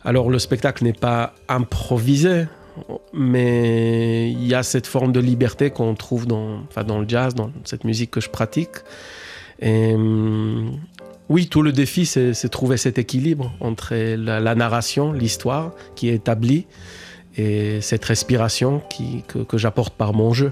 Alors 0.03 0.29
le 0.29 0.39
spectacle 0.39 0.83
n'est 0.83 0.93
pas 0.93 1.33
improvisé, 1.47 2.45
mais 3.13 4.31
il 4.31 4.45
y 4.45 4.53
a 4.53 4.63
cette 4.63 4.87
forme 4.87 5.11
de 5.11 5.19
liberté 5.19 5.69
qu'on 5.71 5.95
trouve 5.95 6.27
dans, 6.27 6.65
le 6.75 7.07
jazz, 7.07 7.33
dans 7.33 7.51
cette 7.63 7.83
musique 7.83 8.11
que 8.11 8.21
je 8.21 8.29
pratique. 8.29 8.77
Et 9.59 9.93
hum, 9.93 10.79
oui, 11.29 11.47
tout 11.47 11.61
le 11.61 11.71
défi, 11.71 12.05
c'est 12.05 12.49
trouver 12.49 12.77
cet 12.77 12.97
équilibre 12.97 13.53
entre 13.59 13.95
la, 13.95 14.55
narration, 14.55 15.13
l'histoire 15.13 15.71
qui 15.95 16.09
est 16.09 16.15
établie, 16.15 16.67
et 17.35 17.81
cette 17.81 18.05
respiration 18.05 18.83
que 19.27 19.57
j'apporte 19.57 19.95
par 19.95 20.13
mon 20.13 20.33
jeu. 20.33 20.51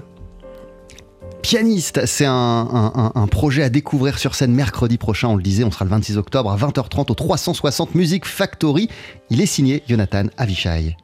Pianiste, 1.42 2.06
c'est 2.06 2.24
un, 2.24 3.26
projet 3.30 3.64
à 3.64 3.68
découvrir 3.68 4.18
sur 4.18 4.34
scène 4.34 4.52
mercredi 4.52 4.96
prochain, 4.96 5.28
on 5.28 5.36
le 5.36 5.42
disait, 5.42 5.64
on 5.64 5.70
sera 5.70 5.84
le 5.84 5.90
26 5.90 6.16
octobre 6.16 6.50
à 6.50 6.56
20h30 6.56 7.10
au 7.10 7.14
360 7.14 7.94
Music 7.94 8.24
Factory. 8.24 8.88
Il 9.28 9.40
est 9.40 9.46
signé 9.46 9.82
Jonathan 9.88 10.26
Avishai. 10.36 10.96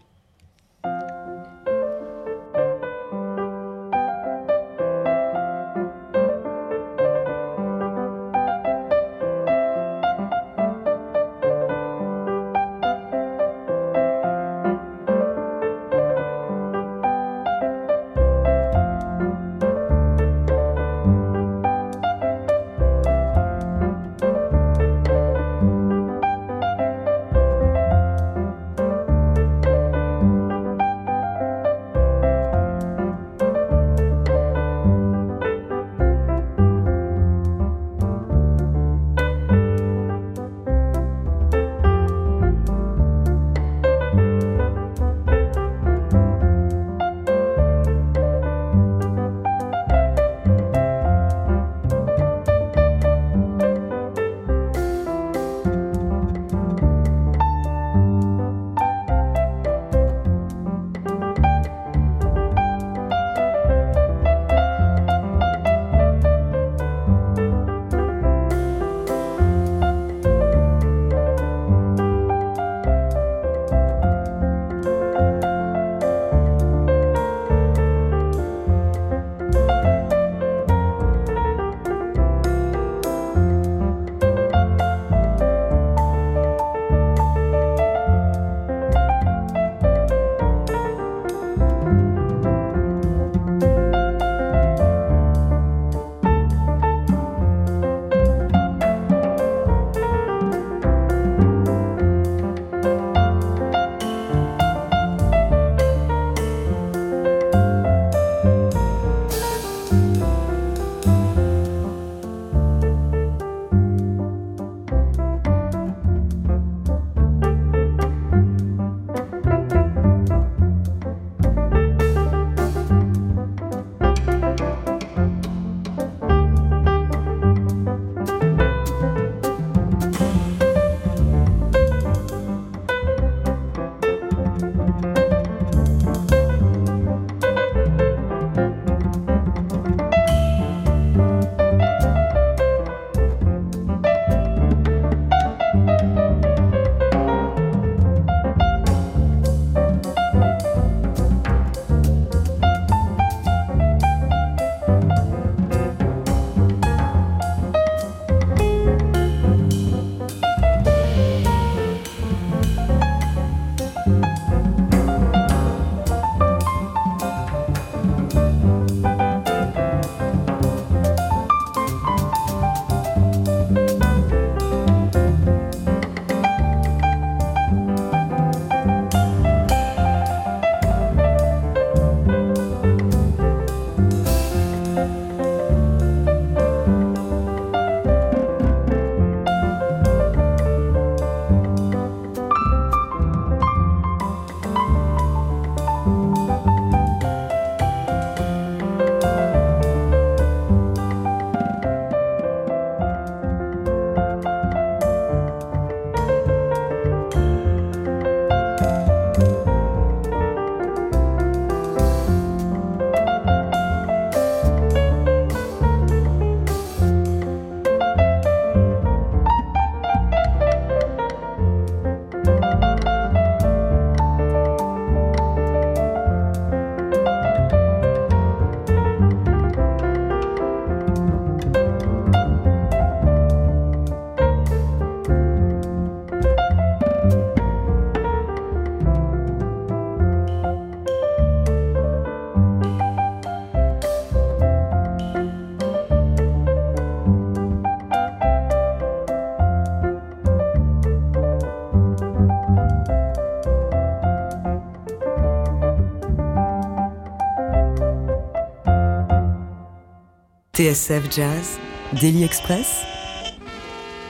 TSF 260.78 261.24
Jazz, 261.34 261.76
Daily 262.20 262.44
Express, 262.44 263.02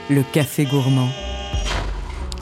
le 0.09 0.23
café 0.33 0.65
gourmand. 0.65 1.09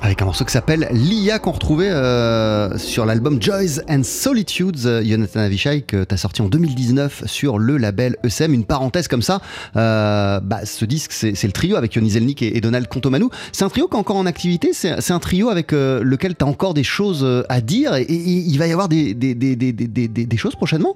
Avec 0.02 0.22
un 0.22 0.26
morceau 0.26 0.46
qui 0.46 0.54
s'appelle 0.54 0.88
Lia 0.92 1.40
qu'on 1.40 1.52
retrouvait 1.52 1.90
euh, 1.90 2.78
sur 2.78 3.06
l'album 3.06 3.42
Joys 3.42 3.82
and 3.90 4.04
Solitudes, 4.04 4.86
euh, 4.86 5.04
Jonathan 5.04 5.42
Avishai, 5.42 5.82
que 5.82 6.06
tu 6.06 6.14
as 6.14 6.18
sorti 6.18 6.42
en 6.42 6.48
2019 6.48 7.24
sur 7.26 7.60
le 7.60 7.76
label 7.76 8.16
ESM. 8.24 8.54
Une 8.54 8.64
parenthèse 8.64 9.10
comme 9.10 9.22
ça, 9.22 9.42
euh, 9.76 10.40
bah, 10.40 10.66
ce 10.66 10.86
disque, 10.86 11.12
c'est 11.12 11.44
le 11.44 11.52
trio 11.52 11.76
avec 11.76 11.94
Yoni 11.96 12.12
Zelnik 12.12 12.42
et, 12.42 12.62
Donald 12.62 12.88
Contomanou. 12.88 13.30
C'est 13.52 13.66
un 13.66 13.70
trio 13.70 13.90
qui 13.90 13.98
est 13.98 14.00
encore 14.00 14.16
en 14.16 14.26
activité, 14.26 14.72
c'est 14.72 15.12
un 15.12 15.20
trio 15.20 15.50
avec 15.50 15.74
lequel 15.74 16.38
tu 16.38 16.46
as 16.46 16.48
encore 16.48 16.74
des 16.74 16.86
choses 16.86 17.28
à 17.50 17.60
dire 17.60 17.96
et, 17.96 18.06
il 18.10 18.58
va 18.58 18.68
y 18.68 18.72
avoir 18.72 18.88
des 18.88 20.38
choses 20.38 20.56
prochainement? 20.56 20.96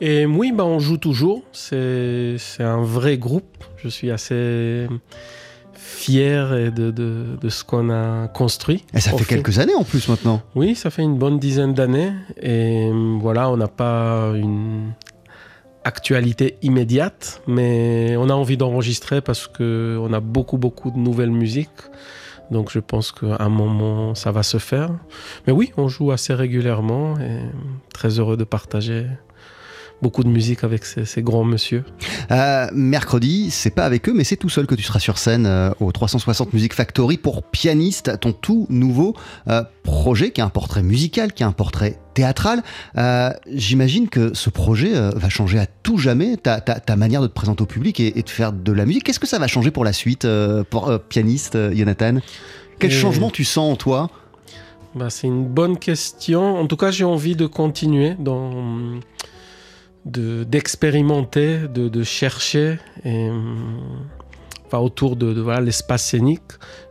Et 0.00 0.26
oui, 0.26 0.52
bah, 0.52 0.64
on 0.64 0.78
joue 0.78 0.98
toujours. 0.98 1.42
C'est 1.52 2.36
un 2.60 2.82
vrai 2.82 3.18
groupe. 3.18 3.64
Je 3.76 3.88
suis 3.88 4.10
assez 4.10 4.88
fier 5.74 6.72
de, 6.72 6.90
de, 6.90 7.36
de 7.40 7.48
ce 7.48 7.64
qu'on 7.64 7.90
a 7.90 8.28
construit. 8.28 8.84
Et 8.94 9.00
ça 9.00 9.12
On 9.14 9.18
fait 9.18 9.24
quelques 9.24 9.58
années 9.58 9.74
en 9.74 9.84
plus 9.84 10.08
maintenant. 10.08 10.42
Oui, 10.54 10.74
ça 10.74 10.90
fait 10.90 11.02
une 11.02 11.16
bonne 11.16 11.38
dizaine 11.38 11.74
d'années. 11.74 12.12
Et 12.40 12.88
euh, 12.90 13.18
voilà, 13.20 13.50
on 13.50 13.56
n'a 13.56 13.68
pas 13.68 14.32
une 14.34 14.92
actualité 15.84 16.58
immédiate, 16.62 17.42
mais 17.46 18.16
on 18.18 18.28
a 18.28 18.34
envie 18.34 18.56
d'enregistrer 18.56 19.20
parce 19.20 19.46
qu'on 19.46 20.12
a 20.12 20.20
beaucoup, 20.20 20.58
beaucoup 20.58 20.90
de 20.90 20.98
nouvelles 20.98 21.30
musiques. 21.30 21.70
Donc 22.50 22.70
je 22.70 22.78
pense 22.78 23.12
qu'à 23.12 23.36
un 23.40 23.48
moment, 23.48 24.14
ça 24.14 24.32
va 24.32 24.42
se 24.42 24.58
faire. 24.58 24.90
Mais 25.46 25.52
oui, 25.52 25.72
on 25.76 25.88
joue 25.88 26.10
assez 26.10 26.34
régulièrement 26.34 27.18
et 27.18 27.40
très 27.92 28.18
heureux 28.18 28.36
de 28.36 28.44
partager 28.44 29.06
beaucoup 30.02 30.22
de 30.24 30.28
musique 30.28 30.62
avec 30.64 30.84
ces, 30.84 31.04
ces 31.04 31.22
grands 31.22 31.44
monsieur. 31.44 31.84
Euh, 32.30 32.66
mercredi, 32.74 33.50
c'est 33.50 33.70
pas 33.74 33.84
avec 33.84 34.08
eux, 34.08 34.12
mais 34.14 34.24
c'est 34.24 34.36
tout 34.36 34.48
seul 34.48 34.66
que 34.66 34.74
tu 34.74 34.82
seras 34.82 34.98
sur 34.98 35.18
scène 35.18 35.46
euh, 35.46 35.70
au 35.80 35.90
360 35.92 36.52
Music 36.52 36.74
Factory 36.74 37.16
pour 37.16 37.42
pianiste, 37.42 38.18
ton 38.20 38.32
tout 38.32 38.66
nouveau 38.68 39.14
euh, 39.48 39.62
projet 39.82 40.30
qui 40.32 40.40
a 40.40 40.44
un 40.44 40.50
portrait 40.50 40.82
musical, 40.82 41.32
qui 41.32 41.42
a 41.44 41.46
un 41.46 41.52
portrait 41.52 41.98
théâtral. 42.14 42.62
Euh, 42.98 43.30
J'imagine 43.52 44.08
que 44.08 44.34
ce 44.34 44.50
projet 44.50 44.92
va 45.14 45.28
changer 45.28 45.58
à 45.58 45.66
tout 45.66 45.98
jamais 45.98 46.36
ta, 46.36 46.60
ta- 46.60 46.80
ta 46.80 46.96
manière 46.96 47.22
de 47.22 47.26
te 47.26 47.32
présenter 47.34 47.62
au 47.62 47.66
public 47.66 47.98
et, 48.00 48.18
et 48.18 48.22
de 48.22 48.30
faire 48.30 48.52
de 48.52 48.72
la 48.72 48.84
musique. 48.86 49.04
Qu'est-ce 49.04 49.20
que 49.20 49.26
ça 49.26 49.38
va 49.38 49.46
changer 49.46 49.70
pour 49.70 49.84
la 49.84 49.92
suite, 49.92 50.26
pour 50.70 50.98
pianiste, 51.08 51.56
Jonathan? 51.74 52.16
Quel 52.78 52.90
Et- 52.90 52.94
changement 52.94 53.30
tu 53.30 53.44
sens 53.44 53.72
en 53.72 53.76
toi? 53.76 54.10
Bah, 54.94 55.10
c'est 55.10 55.26
une 55.26 55.44
bonne 55.46 55.78
question. 55.78 56.56
En 56.58 56.66
tout 56.66 56.76
cas, 56.78 56.90
j'ai 56.90 57.04
envie 57.04 57.36
de 57.36 57.46
continuer 57.46 58.14
dans 58.18 58.52
d'expérimenter, 60.06 61.68
de, 61.68 62.02
chercher 62.04 62.78
enfin 64.66 64.78
autour 64.78 65.16
de, 65.16 65.60
l'espace 65.60 66.04
scénique. 66.04 66.42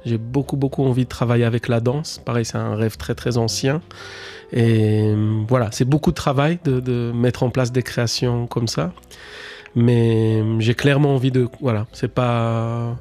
J'ai 0.05 0.17
beaucoup 0.17 0.57
beaucoup 0.57 0.83
envie 0.83 1.05
de 1.05 1.09
travailler 1.09 1.45
avec 1.45 1.67
la 1.67 1.79
danse. 1.79 2.21
Pareil, 2.23 2.45
c'est 2.45 2.57
un 2.57 2.75
rêve 2.75 2.97
très 2.97 3.15
très 3.15 3.37
ancien. 3.37 3.81
Et 4.51 5.13
voilà, 5.47 5.69
c'est 5.71 5.85
beaucoup 5.85 6.11
de 6.11 6.15
travail 6.15 6.59
de, 6.63 7.11
mettre 7.13 7.43
en 7.43 7.49
place 7.49 7.71
des 7.71 7.83
créations 7.83 8.47
comme 8.47 8.67
ça. 8.67 8.93
Mais 9.75 10.43
j'ai 10.59 10.73
clairement 10.73 11.15
envie 11.15 11.31
de 11.31 11.47
voilà, 11.59 11.87
c'est 11.91 12.13
pas 12.13 12.95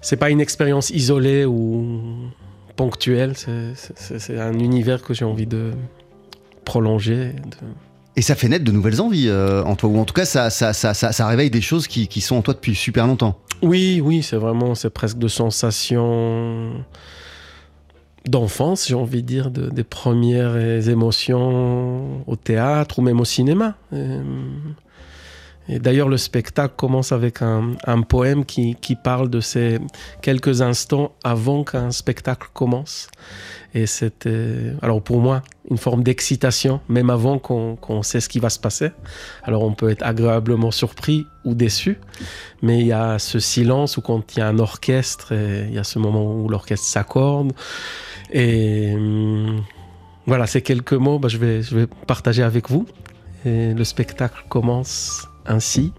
c'est 0.00 0.16
pas 0.16 0.30
une 0.30 0.40
expérience 0.40 0.90
isolée 0.90 1.44
ou 1.44 2.30
ponctuelle. 2.76 3.34
C'est- 3.36 4.38
un 4.38 4.58
univers 4.58 5.02
que 5.02 5.14
j'ai 5.14 5.24
envie 5.24 5.46
de 5.46 5.72
prolonger. 6.64 7.32
Et 8.16 8.22
ça 8.22 8.34
fait 8.34 8.48
naître 8.48 8.64
de 8.64 8.72
nouvelles 8.72 9.00
envies 9.00 9.28
euh, 9.28 9.62
en 9.64 9.76
toi, 9.76 9.90
ou 9.90 9.98
en 9.98 10.04
tout 10.06 10.14
cas 10.14 10.24
ça, 10.24 10.48
ça, 10.48 10.72
ça, 10.72 10.94
ça, 10.94 11.26
réveille 11.26 11.50
des 11.50 11.60
choses 11.60 11.86
qui, 11.86 12.08
qui 12.08 12.22
sont 12.22 12.36
en 12.36 12.42
toi 12.42 12.54
depuis 12.54 12.74
super 12.74 13.06
longtemps. 13.06 13.38
Oui, 13.62 14.00
oui, 14.02 14.22
c'est 14.22 14.36
vraiment, 14.36 14.74
c'est 14.74 14.90
presque 14.90 15.18
de 15.18 15.28
sensations 15.28 16.72
d'enfance, 18.26 18.88
j'ai 18.88 18.94
envie 18.94 19.22
de 19.22 19.26
dire, 19.26 19.50
de- 19.50 19.68
des 19.68 19.84
premières 19.84 20.88
émotions 20.88 22.22
au 22.26 22.36
théâtre 22.36 22.98
ou 22.98 23.02
même 23.02 23.20
au 23.20 23.24
cinéma. 23.24 23.76
Euh, 23.92 24.22
Et 25.68 25.78
d'ailleurs, 25.78 26.08
le 26.08 26.16
spectacle 26.16 26.74
commence 26.76 27.12
avec 27.12 27.42
un, 27.42 27.72
un 27.86 28.02
poème 28.02 28.44
qui, 28.44 28.76
qui 28.76 28.94
parle 28.94 29.28
de 29.28 29.40
ces 29.40 29.78
quelques 30.22 30.62
instants 30.62 31.12
avant 31.24 31.64
qu'un 31.64 31.90
spectacle 31.90 32.48
commence. 32.52 33.08
Et 33.74 33.86
c'était, 33.86 34.72
alors 34.80 35.02
pour 35.02 35.20
moi, 35.20 35.42
une 35.70 35.76
forme 35.76 36.02
d'excitation, 36.02 36.80
même 36.88 37.10
avant 37.10 37.38
qu'on 37.38 37.76
qu'on 37.76 38.02
sait 38.02 38.20
ce 38.20 38.28
qui 38.28 38.38
va 38.38 38.48
se 38.48 38.58
passer. 38.58 38.90
Alors 39.42 39.62
on 39.64 39.74
peut 39.74 39.90
être 39.90 40.02
agréablement 40.02 40.70
surpris 40.70 41.26
ou 41.44 41.54
déçu, 41.54 41.98
mais 42.62 42.80
il 42.80 42.86
y 42.86 42.92
a 42.92 43.18
ce 43.18 43.38
silence 43.38 43.96
où 43.96 44.00
quand 44.00 44.34
il 44.34 44.38
y 44.38 44.42
a 44.42 44.48
un 44.48 44.58
orchestre, 44.60 45.32
et 45.32 45.66
il 45.68 45.74
y 45.74 45.78
a 45.78 45.84
ce 45.84 45.98
moment 45.98 46.32
où 46.40 46.48
l'orchestre 46.48 46.86
s'accorde. 46.86 47.52
Et 48.32 48.94
hum, 48.94 49.62
voilà, 50.26 50.46
ces 50.46 50.62
quelques 50.62 50.94
mots, 50.94 51.18
bah, 51.18 51.28
je, 51.28 51.38
vais, 51.38 51.62
je 51.62 51.76
vais 51.76 51.86
partager 52.06 52.42
avec 52.42 52.70
vous. 52.70 52.86
Et 53.44 53.74
le 53.74 53.84
spectacle 53.84 54.42
commence 54.48 55.28
ainsi. 55.48 55.92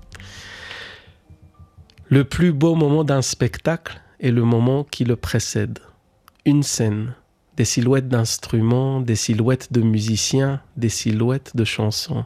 Le 2.10 2.24
plus 2.24 2.54
beau 2.54 2.76
moment 2.76 3.04
d'un 3.04 3.22
spectacle 3.22 4.02
est 4.20 4.32
le 4.32 4.44
moment 4.44 4.84
qui 4.84 5.04
le 5.04 5.16
précède. 5.16 5.80
Une 6.46 6.64
scène, 6.64 7.14
des 7.58 7.66
silhouettes 7.66 8.08
d'instruments, 8.08 9.02
des 9.02 9.16
silhouettes 9.16 9.74
de 9.74 9.82
musiciens, 9.82 10.62
des 10.78 10.90
silhouettes 10.90 11.56
de 11.56 11.66
chansons. 11.66 12.26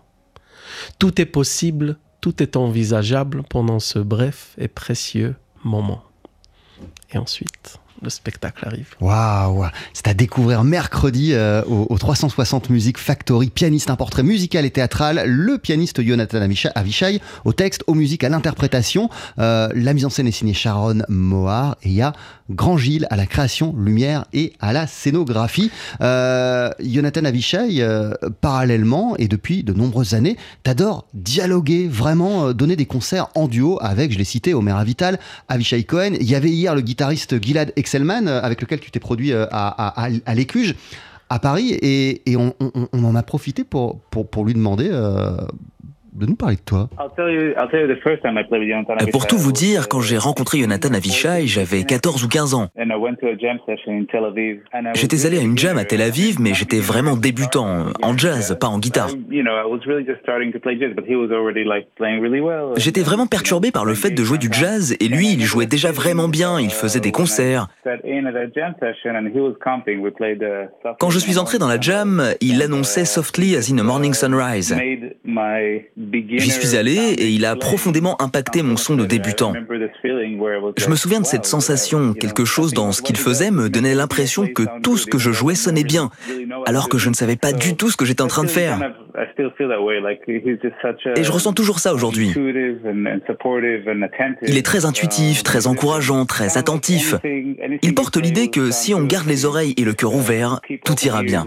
Tout 1.00 1.20
est 1.20 1.26
possible, 1.26 1.98
tout 2.22 2.44
est 2.44 2.56
envisageable 2.56 3.44
pendant 3.50 3.80
ce 3.80 4.00
bref 4.00 4.54
et 4.58 4.68
précieux 4.68 5.36
moment. 5.64 6.04
Et 7.12 7.18
ensuite, 7.18 7.51
le 8.02 8.10
spectacle 8.10 8.66
arrive. 8.68 8.88
Waouh 9.00 9.66
C'est 9.94 10.08
à 10.08 10.14
découvrir 10.14 10.64
mercredi 10.64 11.34
euh, 11.34 11.62
au, 11.68 11.88
au 11.90 11.98
360 11.98 12.70
Music 12.70 12.98
Factory, 12.98 13.50
pianiste, 13.50 13.90
un 13.90 13.96
portrait 13.96 14.24
musical 14.24 14.66
et 14.66 14.72
théâtral, 14.72 15.24
le 15.26 15.58
pianiste 15.58 16.02
Jonathan 16.02 16.40
Avisha- 16.40 16.72
Avishai, 16.76 17.22
au 17.46 17.54
texte, 17.54 17.84
aux 17.88 17.94
musiques, 17.94 18.24
à 18.24 18.30
l'interprétation. 18.30 19.10
Euh, 19.40 19.70
la 19.76 19.94
mise 19.94 20.06
en 20.06 20.10
scène 20.10 20.28
est 20.28 20.32
signée 20.32 20.54
Sharon 20.54 21.00
Mohar 21.10 21.78
et 21.84 21.90
il 21.90 21.94
y 21.96 22.02
a 22.02 22.14
Grand 22.56 22.78
Gilles 22.78 23.08
à 23.10 23.16
la 23.16 23.26
création, 23.26 23.74
lumière 23.78 24.26
et 24.34 24.54
à 24.60 24.74
la 24.74 24.88
scénographie. 24.88 25.72
Euh, 26.02 26.70
Jonathan 26.80 27.26
Avishai, 27.26 27.82
euh, 27.82 28.12
parallèlement 28.42 29.16
et 29.18 29.28
depuis 29.28 29.64
de 29.64 29.74
nombreuses 29.74 30.14
années, 30.14 30.38
t'adores 30.64 31.08
dialoguer, 31.14 31.88
vraiment 31.88 32.48
euh, 32.48 32.54
donner 32.54 32.76
des 32.76 32.86
concerts 32.86 33.28
en 33.36 33.48
duo 33.48 33.78
avec, 33.82 34.12
je 34.12 34.18
l'ai 34.18 34.24
cité, 34.24 34.54
Omer 34.54 34.76
Avital, 34.78 35.20
Avishai 35.50 35.84
Cohen. 35.84 36.14
Il 36.20 36.30
y 36.30 36.36
avait 36.36 36.50
hier 36.50 36.76
le 36.76 36.82
guitariste 36.82 37.42
Gilad 37.44 37.74
Excelman, 37.76 38.28
euh, 38.28 38.42
avec 38.42 38.62
lequel 38.62 38.80
tu 38.80 38.92
t'es 38.92 39.00
produit 39.00 39.34
à, 39.34 39.44
à, 39.52 40.06
à- 40.06 40.10
à 41.30 41.40
Paris, 41.40 41.72
et, 41.72 42.30
et 42.30 42.36
on, 42.36 42.54
on- 42.60 42.88
on 42.92 43.04
en 43.06 43.16
a 43.16 43.24
profité 43.24 43.64
pour, 43.64 44.00
pour, 44.12 44.28
pour 44.30 44.44
lui 44.46 44.54
demander 44.54 44.90
de 46.14 46.26
nous 46.26 46.36
parler 46.36 46.56
de 46.56 46.62
toi. 46.62 46.90
Pour 49.12 49.28
tout 49.28 49.38
vous 49.38 49.52
dire, 49.52 49.88
quand 49.88 50.02
j'ai 50.02 50.18
rencontré 50.18 50.60
Jonathan 50.60 50.94
Avishai, 50.94 51.48
j'avais 51.48 51.84
14 51.84 52.24
ou 52.24 52.28
15 52.28 52.54
ans. 52.54 52.68
J'étais 54.94 55.26
allé 55.26 55.38
à 55.38 55.42
une 55.42 55.58
jam 55.58 55.78
à 55.78 55.86
Tel 55.86 56.02
Aviv, 56.02 56.40
mais 56.40 56.54
j'étais 56.54 56.80
vraiment 56.80 57.16
débutant, 57.16 57.86
en 58.02 58.18
jazz, 58.18 58.58
pas 58.60 58.68
en 58.68 58.80
guitare. 58.80 59.10
J'étais 62.78 63.02
vraiment 63.02 63.28
perturbé 63.28 63.72
par 63.72 63.86
le 63.86 63.94
fait 63.94 64.12
de 64.12 64.24
jouer 64.24 64.38
du 64.38 64.50
jazz, 64.52 64.96
et 65.00 65.08
lui, 65.08 65.34
il 65.34 65.42
jouait 65.42 65.66
déjà 65.66 65.92
vraiment 65.92 66.28
bien, 66.28 66.60
il 66.60 66.72
faisait 66.72 67.00
des 67.00 67.12
concerts. 67.12 67.68
Quand 71.00 71.10
je 71.10 71.20
suis 71.20 71.38
entré 71.38 71.58
dans 71.58 71.68
la 71.68 71.80
jam, 71.80 72.24
il 72.42 72.62
annonçait 72.62 73.06
Softly 73.06 73.56
as 73.56 73.72
in 73.72 73.78
a 73.78 73.84
Morning 73.84 74.14
Sunrise. 74.14 74.76
J'y 76.38 76.52
suis 76.52 76.76
allé 76.76 76.96
et 76.96 77.30
il 77.30 77.46
a 77.46 77.56
profondément 77.56 78.22
impacté 78.22 78.62
mon 78.64 78.78
son 78.78 78.96
de 78.96 79.06
débutant. 79.06 79.54
Je 80.78 80.90
me 80.90 80.96
souviens 80.96 81.20
de 81.20 81.26
cette 81.26 81.46
sensation, 81.46 82.14
quelque 82.14 82.46
chose 82.46 82.74
dans 82.74 82.92
ce 82.92 83.02
qu'il 83.02 83.18
faisait 83.18 83.52
me 83.52 83.70
donnait 83.70 83.96
l'impression 83.96 84.48
que 84.48 84.64
tout 84.82 84.98
ce 84.98 85.06
que 85.06 85.18
je 85.18 85.32
jouais 85.32 85.56
sonnait 85.56 85.84
bien, 85.84 86.10
alors 86.66 86.90
que 86.90 86.98
je 86.98 87.10
ne 87.10 87.14
savais 87.14 87.36
pas 87.36 87.52
du 87.54 87.76
tout 87.76 87.90
ce 87.90 87.98
que 87.98 88.06
j'étais 88.06 88.22
en 88.22 88.28
train 88.28 88.44
de 88.44 88.50
faire. 88.50 88.80
Et 91.16 91.24
je 91.24 91.32
ressens 91.32 91.54
toujours 91.54 91.80
ça 91.80 91.94
aujourd'hui. 91.94 92.34
Il 94.44 94.58
est 94.58 94.66
très 94.66 94.86
intuitif, 94.86 95.44
très 95.44 95.68
encourageant, 95.68 96.26
très 96.26 96.58
attentif. 96.58 97.16
Il 97.82 97.94
porte 97.94 98.18
l'idée 98.18 98.50
que 98.50 98.72
si 98.72 98.94
on 98.94 99.04
garde 99.04 99.28
les 99.28 99.46
oreilles 99.46 99.74
et 99.78 99.84
le 99.84 99.94
cœur 99.94 100.14
ouverts, 100.16 100.60
tout 100.86 100.96
ira 101.04 101.24
bien. 101.24 101.46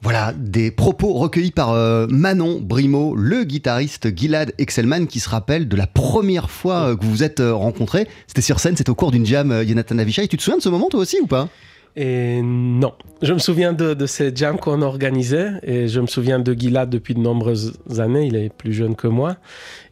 Voilà, 0.00 0.32
des 0.32 0.70
propos 0.70 1.12
recueillis 1.14 1.50
par 1.50 1.72
euh, 1.72 2.06
Manon 2.08 2.60
Brimo, 2.60 3.16
le 3.16 3.42
guitariste 3.42 4.16
Gilad 4.16 4.54
Excelman, 4.56 5.06
qui 5.06 5.18
se 5.18 5.28
rappelle 5.28 5.66
de 5.66 5.76
la 5.76 5.88
première 5.88 6.50
fois 6.50 6.90
euh, 6.90 6.96
que 6.96 7.04
vous 7.04 7.10
vous 7.10 7.22
êtes 7.24 7.40
euh, 7.40 7.52
rencontrés. 7.52 8.06
C'était 8.28 8.42
sur 8.42 8.60
scène, 8.60 8.76
c'était 8.76 8.90
au 8.90 8.94
cours 8.94 9.10
d'une 9.10 9.26
jam, 9.26 9.52
Jonathan 9.66 9.98
Avishai. 9.98 10.28
Tu 10.28 10.36
te 10.36 10.42
souviens 10.42 10.58
de 10.58 10.62
ce 10.62 10.68
moment 10.68 10.88
toi 10.88 11.00
aussi 11.00 11.18
ou 11.20 11.26
pas? 11.26 11.48
Et 12.00 12.42
non, 12.42 12.92
je 13.22 13.32
me 13.32 13.40
souviens 13.40 13.72
de, 13.72 14.06
ces 14.06 14.30
jams 14.32 14.56
qu'on 14.56 14.82
organisait 14.82 15.54
et 15.64 15.88
je 15.88 15.98
me 15.98 16.06
souviens 16.06 16.38
de 16.38 16.54
Gilad 16.54 16.88
depuis 16.88 17.12
de 17.12 17.18
nombreuses 17.18 17.76
années, 17.98 18.28
il 18.28 18.36
est 18.36 18.54
plus 18.54 18.72
jeune 18.72 18.94
que 18.94 19.08
moi. 19.08 19.34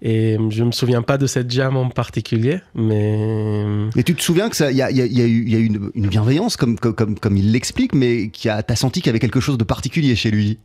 Et 0.03 0.39
je 0.51 0.63
me 0.63 0.71
souviens 0.71 1.03
pas 1.03 1.19
de 1.19 1.27
cette 1.27 1.51
jam 1.51 1.77
en 1.77 1.89
particulier, 1.89 2.61
mais... 2.77 3.89
Et 3.97 4.05
tu 4.05 4.15
te 4.15 4.23
souviens 4.23 4.49
que 4.49 4.71
il 4.71 4.77
y 4.77 4.83
a, 4.83 4.91
y, 4.93 5.03
a, 5.03 5.07
y 5.07 5.21
a, 5.21 5.27
eu 5.27 5.67
une, 5.67 5.91
une 5.97 6.07
bienveillance 6.07 6.57
comme, 6.57 6.79
comme, 6.79 7.19
comme, 7.19 7.37
il 7.37 7.51
l'explique, 7.51 7.93
mais 7.93 8.29
qui 8.29 8.49
a, 8.49 8.63
t'as 8.63 8.77
senti 8.77 9.01
qu'il 9.01 9.09
y 9.09 9.11
avait 9.11 9.19
quelque 9.19 9.41
chose 9.41 9.59
de 9.59 9.65
particulier 9.65 10.15
chez 10.15 10.31
lui? 10.31 10.61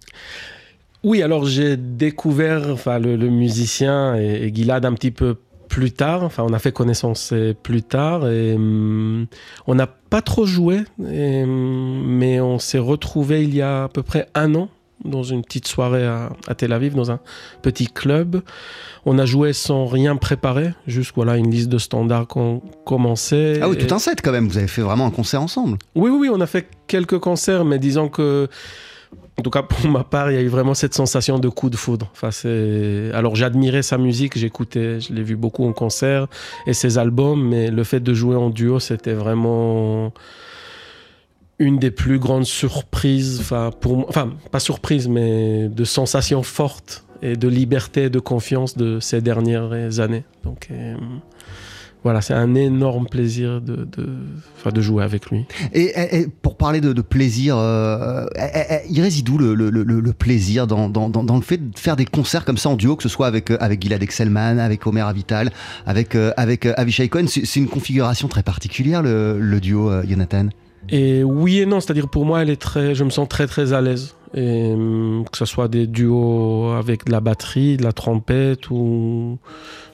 Oui, 1.03 1.23
alors 1.23 1.47
j'ai 1.47 1.75
découvert 1.75 2.69
enfin, 2.69 2.99
le, 2.99 3.17
musicien 3.17 4.15
et, 4.15 4.43
et 4.43 4.53
Gilad 4.53 4.85
un 4.85 4.93
petit 4.93 5.09
peu 5.09 5.37
plus 5.71 5.93
tard. 5.93 6.23
Enfin, 6.23 6.43
on 6.47 6.53
a 6.53 6.59
fait 6.59 6.73
connaissance 6.73 7.33
plus 7.63 7.81
tard 7.81 8.29
et 8.29 8.53
hum, 8.53 9.25
on 9.67 9.75
n'a 9.75 9.87
pas 9.87 10.21
trop 10.21 10.45
joué, 10.45 10.81
hum, 10.99 12.03
mais 12.05 12.41
on 12.41 12.59
s'est 12.59 12.77
retrouvé 12.77 13.43
il 13.43 13.55
y 13.55 13.61
a 13.61 13.85
à 13.85 13.87
peu 13.87 14.03
près 14.03 14.27
un 14.35 14.53
an 14.53 14.69
dans 15.05 15.23
une 15.23 15.41
petite 15.41 15.67
soirée 15.67 16.05
à, 16.05 16.29
Tel 16.55 16.73
Aviv, 16.73 16.93
dans 16.93 17.09
un 17.09 17.19
petit 17.63 17.87
club. 17.87 18.41
On 19.05 19.17
a 19.17 19.25
joué 19.25 19.53
sans 19.53 19.87
rien 19.87 20.15
préparer, 20.17 20.73
juste 20.85 21.13
voilà 21.15 21.37
une 21.37 21.49
liste 21.49 21.69
de 21.69 21.77
standards 21.77 22.27
qu'on 22.27 22.61
commençait. 22.85 23.59
Ah 23.61 23.69
oui, 23.69 23.77
tout 23.77 23.95
un 23.95 23.99
set 23.99 24.21
quand 24.21 24.31
même. 24.31 24.47
Vous 24.47 24.57
avez 24.57 24.67
fait 24.67 24.83
vraiment 24.83 25.07
un 25.07 25.11
concert 25.11 25.41
ensemble. 25.41 25.79
Oui, 25.95 26.11
oui, 26.11 26.17
oui, 26.19 26.29
on 26.31 26.41
a 26.41 26.45
fait 26.45 26.67
quelques 26.85 27.17
concerts, 27.17 27.65
mais 27.65 27.79
disons 27.79 28.09
que 28.09 28.47
en 29.41 29.43
tout 29.43 29.49
cas, 29.49 29.63
pour 29.63 29.89
ma 29.89 30.03
part, 30.03 30.29
il 30.29 30.35
y 30.35 30.37
a 30.37 30.41
eu 30.41 30.49
vraiment 30.49 30.75
cette 30.75 30.93
sensation 30.93 31.39
de 31.39 31.49
coup 31.49 31.71
de 31.71 31.75
foudre. 31.75 32.11
Enfin, 32.11 32.29
Alors, 33.11 33.35
j'admirais 33.35 33.81
sa 33.81 33.97
musique, 33.97 34.37
j'écoutais, 34.37 34.99
je 34.99 35.11
l'ai 35.11 35.23
vu 35.23 35.35
beaucoup 35.35 35.67
en 35.67 35.73
concert 35.73 36.27
et 36.67 36.73
ses 36.73 36.99
albums, 36.99 37.43
mais 37.43 37.71
le 37.71 37.83
fait 37.83 38.01
de 38.01 38.13
jouer 38.13 38.35
en 38.35 38.51
duo, 38.51 38.79
c'était 38.79 39.13
vraiment 39.13 40.13
une 41.57 41.79
des 41.79 41.89
plus 41.89 42.19
grandes 42.19 42.45
surprises, 42.45 43.39
enfin, 43.41 43.71
pour... 43.81 44.07
enfin, 44.07 44.29
pas 44.51 44.59
surprise, 44.59 45.07
mais 45.07 45.69
de 45.69 45.83
sensations 45.85 46.43
fortes 46.43 47.03
et 47.23 47.35
de 47.35 47.47
liberté 47.47 48.03
et 48.03 48.09
de 48.11 48.19
confiance 48.19 48.77
de 48.77 48.99
ces 48.99 49.21
dernières 49.21 49.99
années. 49.99 50.23
Donc, 50.43 50.67
euh, 50.69 50.95
voilà, 52.03 52.21
c'est 52.21 52.33
un 52.33 52.55
énorme 52.55 53.05
plaisir 53.07 53.61
de, 53.61 53.85
de, 53.85 54.71
de, 54.71 54.81
jouer 54.81 55.03
avec 55.03 55.29
lui. 55.29 55.45
Et, 55.73 56.25
pour 56.41 56.57
parler 56.57 56.81
de, 56.81 56.99
plaisir, 57.01 57.55
euh, 57.57 58.25
il 58.89 59.01
réside 59.01 59.29
où 59.29 59.37
le, 59.37 59.53
le, 59.53 59.69
le, 59.69 60.13
plaisir 60.13 60.65
dans, 60.65 60.89
dans, 60.89 61.09
dans, 61.09 61.35
le 61.35 61.41
fait 61.41 61.57
de 61.57 61.77
faire 61.77 61.95
des 61.95 62.05
concerts 62.05 62.43
comme 62.43 62.57
ça 62.57 62.69
en 62.69 62.75
duo, 62.75 62.95
que 62.95 63.03
ce 63.03 63.09
soit 63.09 63.27
avec, 63.27 63.51
avec 63.51 63.81
Gilad 63.81 64.01
Excelman, 64.01 64.57
avec 64.57 64.87
Omer 64.87 65.05
Avital, 65.07 65.51
avec, 65.85 66.15
euh, 66.15 66.31
avec 66.37 66.65
euh, 66.65 66.73
Avishai 66.75 67.07
Cohen 67.07 67.25
C'est 67.27 67.59
une 67.59 67.67
configuration 67.67 68.27
très 68.27 68.43
particulière, 68.43 69.03
le, 69.03 69.59
duo, 69.59 69.91
Jonathan 70.07 70.47
et 70.89 71.23
oui 71.23 71.59
et 71.59 71.67
non, 71.67 71.79
c'est-à-dire 71.79 72.07
pour 72.07 72.25
moi, 72.25 72.41
elle 72.41 72.49
est 72.49 72.59
très, 72.59 72.95
je 72.95 73.03
me 73.03 73.11
sens 73.11 73.29
très 73.29 73.45
très 73.45 73.73
à 73.73 73.81
l'aise. 73.81 74.15
Et, 74.33 74.71
hum, 74.73 75.25
que 75.31 75.37
ce 75.37 75.45
soit 75.45 75.67
des 75.67 75.85
duos 75.85 76.71
avec 76.71 77.05
de 77.05 77.11
la 77.11 77.19
batterie, 77.19 77.77
de 77.77 77.83
la 77.83 77.91
trompette, 77.91 78.71
ou 78.71 79.37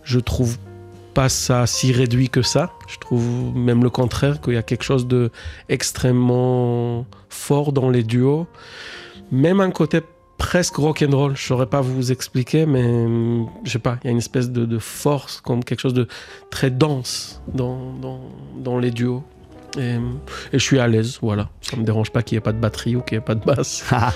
je 0.04 0.20
trouve 0.20 0.58
pas 1.18 1.30
ça 1.30 1.66
si 1.66 1.92
réduit 1.92 2.30
que 2.30 2.44
ça. 2.44 2.74
Je 2.88 3.00
trouve 3.00 3.26
même 3.56 3.84
le 3.84 3.90
contraire, 3.90 4.40
qu'il 4.40 4.54
y 4.54 4.58
a 4.58 4.62
quelque 4.62 4.84
chose 4.84 5.08
de 5.08 5.32
extrêmement 5.68 7.08
fort 7.28 7.74
dans 7.74 7.90
les 7.90 8.04
duos. 8.04 8.46
Même 9.32 9.60
un 9.60 9.72
côté 9.72 10.02
presque 10.38 10.76
rock'n'roll, 10.76 11.36
je 11.36 11.42
saurais 11.42 11.66
pas 11.66 11.82
vous 11.82 12.12
expliquer, 12.12 12.68
mais 12.68 13.08
je 13.64 13.72
sais 13.72 13.80
pas, 13.80 13.98
il 14.04 14.06
y 14.06 14.10
a 14.10 14.12
une 14.12 14.20
espèce 14.20 14.52
de, 14.52 14.78
force, 14.78 15.42
comme 15.42 15.64
quelque 15.64 15.80
chose 15.80 15.96
de 15.96 16.08
très 16.52 16.70
dense 16.70 17.42
dans, 17.52 17.94
dans, 17.94 18.20
dans 18.60 18.78
les 18.78 18.92
duos. 18.92 19.24
Et, 19.78 19.98
je 20.54 20.58
suis 20.58 20.80
à 20.80 20.88
l'aise, 20.88 21.20
voilà. 21.22 21.50
Ça 21.62 21.76
me 21.78 21.84
dérange 21.84 22.12
pas 22.12 22.24
qu'il 22.24 22.36
n'y 22.36 22.38
ait 22.38 22.42
pas 22.42 22.54
de 22.54 22.60
batterie 22.60 22.96
ou 22.96 23.02
qu'il 23.02 23.18
n'y 23.18 23.22
ait 23.22 23.26
pas 23.26 23.36
de 23.36 23.44
basse. 23.44 23.84
Ah, 24.00 24.14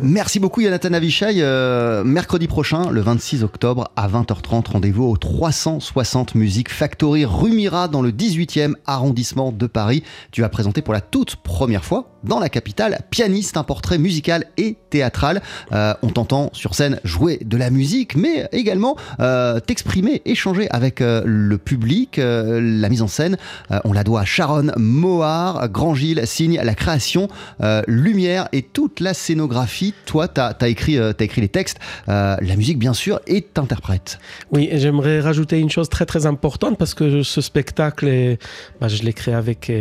merci 0.00 0.40
beaucoup 0.40 0.62
Jonathan 0.62 0.92
Avishai. 0.94 1.42
Euh, 1.42 2.02
mercredi 2.02 2.46
prochain, 2.46 2.90
le 2.90 3.02
26 3.02 3.44
octobre 3.44 3.90
à 3.94 4.08
20h30, 4.08 4.70
rendez-vous 4.70 5.04
au 5.04 5.16
360 5.18 6.34
Music 6.34 6.70
Factory 6.70 7.26
rue 7.26 7.50
Mira 7.50 7.88
dans 7.88 8.00
le 8.00 8.10
18e 8.10 8.74
arrondissement 8.86 9.52
de 9.52 9.66
Paris. 9.66 10.02
Tu 10.30 10.40
vas 10.40 10.48
présenter 10.48 10.80
pour 10.80 10.94
la 10.94 11.02
toute 11.02 11.36
première 11.36 11.84
fois 11.84 12.14
dans 12.24 12.40
la 12.40 12.48
capitale, 12.48 13.00
pianiste, 13.10 13.58
un 13.58 13.64
portrait 13.64 13.98
musical 13.98 14.46
et 14.56 14.76
théâtral. 14.88 15.42
Euh, 15.72 15.92
on 16.02 16.08
t'entend 16.08 16.50
sur 16.54 16.74
scène 16.74 17.00
jouer 17.04 17.38
de 17.44 17.56
la 17.58 17.70
musique, 17.70 18.16
mais 18.16 18.48
également 18.52 18.96
euh, 19.20 19.60
t'exprimer, 19.60 20.22
échanger 20.24 20.68
avec 20.70 21.00
le 21.00 21.56
public. 21.58 22.16
la 22.18 22.88
mise 22.88 23.02
en 23.02 23.08
scène, 23.08 23.36
on 23.84 23.92
la 23.92 24.04
doit 24.04 24.22
à 24.22 24.24
Sharon 24.24 24.72
Mohar, 24.98 25.68
Grand 25.70 25.94
Gilles 25.94 26.26
signe 26.26 26.60
la 26.62 26.74
création, 26.74 27.28
euh, 27.62 27.82
lumière 27.86 28.48
et 28.52 28.62
toute 28.62 29.00
la 29.00 29.14
scénographie. 29.14 29.94
Toi, 30.04 30.28
tu 30.28 30.40
as, 30.40 30.68
écrit, 30.68 30.98
euh, 30.98 31.12
écrit 31.18 31.40
les 31.40 31.48
textes, 31.48 31.78
euh, 32.08 32.36
la 32.40 32.56
musique 32.56 32.78
bien 32.78 32.92
sûr, 32.92 33.20
et 33.26 33.42
t'interprètes. 33.42 34.18
Oui, 34.52 34.68
j'aimerais 34.72 35.20
rajouter 35.20 35.58
une 35.58 35.70
chose 35.70 35.88
très 35.88 36.04
très 36.04 36.26
importante 36.26 36.76
parce 36.76 36.94
que 36.94 37.22
ce 37.22 37.40
spectacle, 37.40 38.36
bah, 38.80 38.88
je 38.88 39.02
l'ai 39.02 39.12
créé 39.12 39.34
avec 39.34 39.72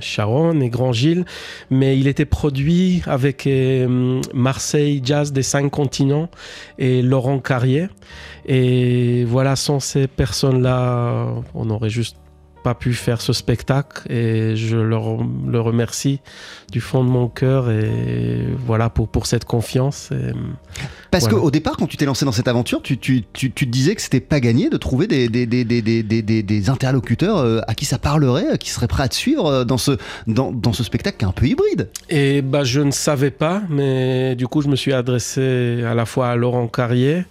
Sharon 0.00 0.60
et 0.60 0.68
Grand 0.68 0.92
Gilles, 0.92 1.24
mais 1.70 1.98
il 1.98 2.06
était 2.06 2.24
produit 2.24 3.02
avec 3.06 3.48
Marseille 4.34 5.00
Jazz 5.02 5.32
des 5.32 5.42
cinq 5.42 5.70
continents 5.70 6.28
et 6.78 7.02
Laurent 7.02 7.38
Carrier. 7.38 7.88
Et 8.46 9.24
voilà, 9.24 9.56
sans 9.56 9.80
ces 9.80 10.06
personnes-là, 10.06 11.26
on 11.54 11.70
aurait 11.70 11.90
juste 11.90 12.16
pas 12.62 12.74
pu 12.74 12.94
faire 12.94 13.20
ce 13.20 13.32
spectacle 13.32 14.10
et 14.10 14.56
je 14.56 14.76
leur 14.76 15.18
le 15.46 15.60
remercie 15.60 16.20
du 16.70 16.80
fond 16.80 17.04
de 17.04 17.08
mon 17.08 17.28
cœur 17.28 17.70
et 17.70 18.46
voilà 18.58 18.90
pour, 18.90 19.08
pour 19.08 19.26
cette 19.26 19.44
confiance. 19.44 20.10
Parce 21.10 21.28
qu'au 21.28 21.50
départ, 21.50 21.76
quand 21.76 21.86
tu 21.86 21.96
t'es 21.96 22.04
lancé 22.04 22.24
dans 22.24 22.32
cette 22.32 22.48
aventure, 22.48 22.82
tu, 22.82 22.98
tu, 22.98 23.24
tu, 23.32 23.50
tu 23.50 23.66
te 23.66 23.70
disais 23.70 23.94
que 23.94 24.02
c'était 24.02 24.20
pas 24.20 24.40
gagné 24.40 24.70
de 24.70 24.76
trouver 24.76 25.06
des, 25.06 25.28
des, 25.28 25.46
des, 25.46 25.64
des, 25.64 26.42
des 26.42 26.70
interlocuteurs 26.70 27.38
euh, 27.38 27.60
à 27.66 27.74
qui 27.74 27.84
ça 27.84 27.98
parlerait, 27.98 28.58
qui 28.58 28.70
seraient 28.70 28.86
prêts 28.86 29.02
à 29.02 29.08
te 29.08 29.14
suivre 29.14 29.46
euh, 29.46 29.64
dans 29.64 29.78
ce, 29.78 29.92
dans, 30.26 30.52
dans 30.52 30.72
ce 30.72 30.84
spectacle 30.84 31.18
qui 31.18 31.24
est 31.24 31.28
un 31.28 31.32
peu 31.32 31.46
hybride. 31.46 31.88
Et 32.08 32.42
bah, 32.42 32.64
je 32.64 32.80
ne 32.80 32.90
savais 32.90 33.30
pas, 33.30 33.62
mais 33.68 34.36
du 34.36 34.46
coup, 34.46 34.62
je 34.62 34.68
me 34.68 34.76
suis 34.76 34.92
adressé 34.92 35.82
à 35.84 35.94
la 35.94 36.06
fois 36.06 36.28
à 36.28 36.36
Laurent 36.36 36.68
Carrier 36.68 37.24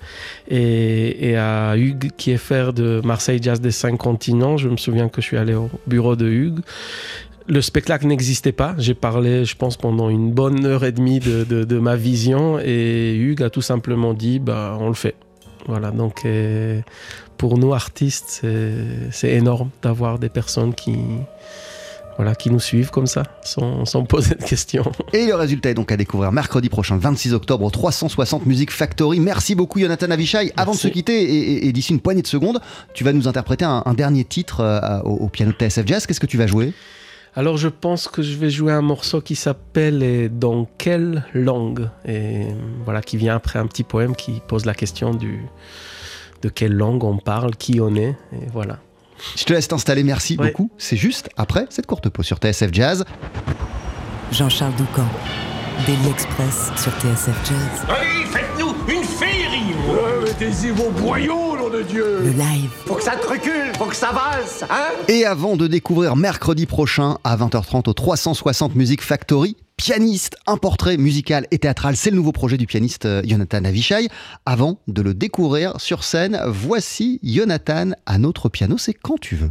et, 0.49 1.29
et 1.29 1.37
à 1.37 1.77
Hugues 1.77 2.09
qui 2.17 2.31
est 2.31 2.37
faire 2.37 2.73
de 2.73 3.01
Marseille 3.03 3.39
Jazz 3.41 3.61
des 3.61 3.71
cinq 3.71 3.97
continents. 3.97 4.57
Je 4.57 4.67
me 4.67 4.77
souviens 4.77 5.09
que 5.09 5.21
je 5.21 5.27
suis 5.27 5.37
allé 5.37 5.53
au 5.53 5.69
bureau 5.87 6.15
de 6.15 6.27
Hugues 6.27 6.59
le 7.49 7.61
spectacle 7.61 8.05
n'existait 8.07 8.51
pas. 8.51 8.75
J'ai 8.77 8.93
parlé, 8.93 9.43
je 9.43 9.55
pense, 9.55 9.75
pendant 9.75 10.09
une 10.09 10.31
bonne 10.31 10.65
heure 10.65 10.85
et 10.85 10.91
demie 10.91 11.19
de, 11.19 11.43
de, 11.43 11.79
ma 11.79 11.95
vision 11.95 12.59
et 12.59 13.15
Hugues 13.15 13.43
a 13.43 13.49
tout 13.49 13.61
simplement 13.61 14.13
dit, 14.13 14.39
bah, 14.39 14.77
on 14.79 14.87
le 14.87 14.93
fait. 14.93 15.15
Voilà, 15.67 15.91
donc 15.91 16.25
pour 17.37 17.57
nous 17.57 17.73
artistes, 17.73 18.45
c'est 19.11 19.31
énorme 19.31 19.69
d'avoir 19.81 20.19
des 20.19 20.29
personnes 20.29 20.73
qui, 20.73 20.95
voilà, 22.19 22.35
qui 22.35 22.49
nous 22.51 22.59
suivent 22.59 22.91
comme 22.91 23.07
ça, 23.07 23.23
sans, 23.43 23.85
sans, 23.85 24.03
poser 24.03 24.35
de 24.35 24.43
questions. 24.43 24.91
Et 25.13 25.27
le 25.27 25.35
résultat 25.35 25.69
est 25.69 25.73
donc 25.73 25.91
à 25.91 25.97
découvrir 25.97 26.31
mercredi 26.31 26.69
prochain, 26.69 26.97
26 26.97 27.33
octobre, 27.33 27.65
au 27.65 27.69
360 27.69 28.45
Music 28.45 28.71
Factory. 28.71 29.19
Merci 29.19 29.55
beaucoup, 29.55 29.79
Jonathan 29.79 30.11
Avishai. 30.11 30.51
Avant 30.57 30.73
de 30.73 30.77
se 30.77 30.89
quitter, 30.89 31.65
et, 31.65 31.71
d'ici 31.71 31.93
une 31.93 32.01
poignée 32.01 32.21
de 32.21 32.27
secondes, 32.27 32.59
tu 32.93 33.03
vas 33.03 33.13
nous 33.13 33.27
interpréter 33.27 33.65
un, 33.65 33.93
dernier 33.93 34.23
titre 34.25 34.59
euh, 34.59 34.99
au, 35.03 35.15
au, 35.15 35.29
piano 35.29 35.51
de 35.51 35.57
TSF 35.57 35.87
Jazz. 35.87 36.05
Qu'est-ce 36.05 36.19
que 36.19 36.25
tu 36.25 36.37
vas 36.37 36.47
jouer? 36.47 36.73
Alors 37.35 37.57
je 37.57 37.67
pense 37.67 38.07
que 38.07 38.21
je 38.21 38.35
vais 38.35 38.49
jouer 38.49 38.71
un 38.71 38.81
morceau 38.81 39.21
qui 39.21 39.35
s'appelle 39.35 40.29
Dans 40.37 40.67
quelle 40.77 41.25
langue? 41.33 41.89
Et 42.07 42.47
voilà, 42.85 43.01
qui 43.01 43.17
vient 43.17 43.35
après 43.35 43.59
un 43.59 43.67
petit 43.67 43.83
poème 43.83 44.15
qui 44.15 44.41
pose 44.47 44.65
la 44.65 44.73
question 44.73 45.13
du, 45.13 45.45
de 46.41 46.49
quelle 46.49 46.73
langue 46.73 47.03
on 47.03 47.17
parle, 47.17 47.55
qui 47.55 47.79
on 47.81 47.95
est, 47.95 48.15
et 48.33 48.47
voilà. 48.53 48.79
Je 49.35 49.43
te 49.43 49.53
laisse 49.53 49.67
t'installer, 49.67 50.03
merci 50.03 50.37
beaucoup. 50.37 50.71
C'est 50.77 50.97
juste 50.97 51.29
après 51.37 51.65
cette 51.69 51.85
courte 51.85 52.09
pause 52.09 52.25
sur 52.25 52.37
TSF 52.37 52.69
Jazz. 52.71 53.05
Jean-Charles 54.31 54.75
Doucan, 54.75 55.07
Daily 55.85 56.09
Express 56.09 56.71
sur 56.77 56.91
TSF 56.93 57.37
Jazz. 57.45 57.85
Allez, 57.89 58.48
Mettez-y 60.29 60.69
vos 60.69 60.91
boyaux, 60.91 61.57
nom 61.57 61.71
de 61.71 61.81
Dieu 61.81 62.19
Le 62.21 62.29
live. 62.29 62.69
Faut 62.85 62.93
que 62.93 63.01
ça 63.01 63.15
te 63.15 63.25
recule, 63.25 63.73
faut 63.75 63.85
que 63.85 63.95
ça 63.95 64.11
valse, 64.11 64.63
hein 64.69 64.91
Et 65.07 65.25
avant 65.25 65.57
de 65.57 65.65
découvrir 65.65 66.15
mercredi 66.15 66.67
prochain 66.67 67.17
à 67.23 67.35
20h30 67.35 67.89
au 67.89 67.93
360 67.93 68.75
Music 68.75 69.01
Factory, 69.01 69.57
pianiste, 69.75 70.37
un 70.45 70.57
portrait 70.57 70.97
musical 70.97 71.47
et 71.49 71.57
théâtral. 71.57 71.95
C'est 71.95 72.11
le 72.11 72.15
nouveau 72.15 72.31
projet 72.31 72.57
du 72.57 72.67
pianiste 72.67 73.07
euh, 73.07 73.23
Jonathan 73.25 73.63
Avishai. 73.65 74.07
Avant 74.45 74.77
de 74.87 75.01
le 75.01 75.15
découvrir 75.15 75.81
sur 75.81 76.03
scène, 76.03 76.39
voici 76.45 77.19
Jonathan 77.23 77.93
à 78.05 78.19
notre 78.19 78.49
piano. 78.49 78.77
C'est 78.77 78.93
quand 78.93 79.19
tu 79.19 79.35
veux. 79.35 79.49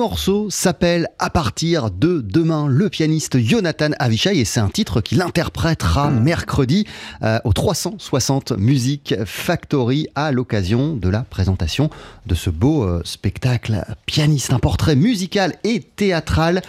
Morceau 0.00 0.48
s'appelle 0.48 1.08
À 1.18 1.28
partir 1.28 1.90
de 1.90 2.22
demain, 2.22 2.66
le 2.68 2.88
pianiste 2.88 3.38
Jonathan 3.38 3.90
Avishai 3.98 4.38
et 4.38 4.46
c'est 4.46 4.58
un 4.58 4.70
titre 4.70 5.02
qu'il 5.02 5.20
interprétera 5.20 6.08
mercredi 6.10 6.86
euh, 7.22 7.38
au 7.44 7.52
360 7.52 8.52
Music 8.52 9.14
Factory 9.26 10.08
à 10.14 10.32
l'occasion 10.32 10.96
de 10.96 11.10
la 11.10 11.20
présentation 11.20 11.90
de 12.24 12.34
ce 12.34 12.48
beau 12.48 12.82
euh, 12.82 13.02
spectacle. 13.04 13.84
Pianiste, 14.06 14.54
un 14.54 14.58
portrait 14.58 14.96
musical 14.96 15.56
et 15.64 15.80
théâtral 15.80 16.62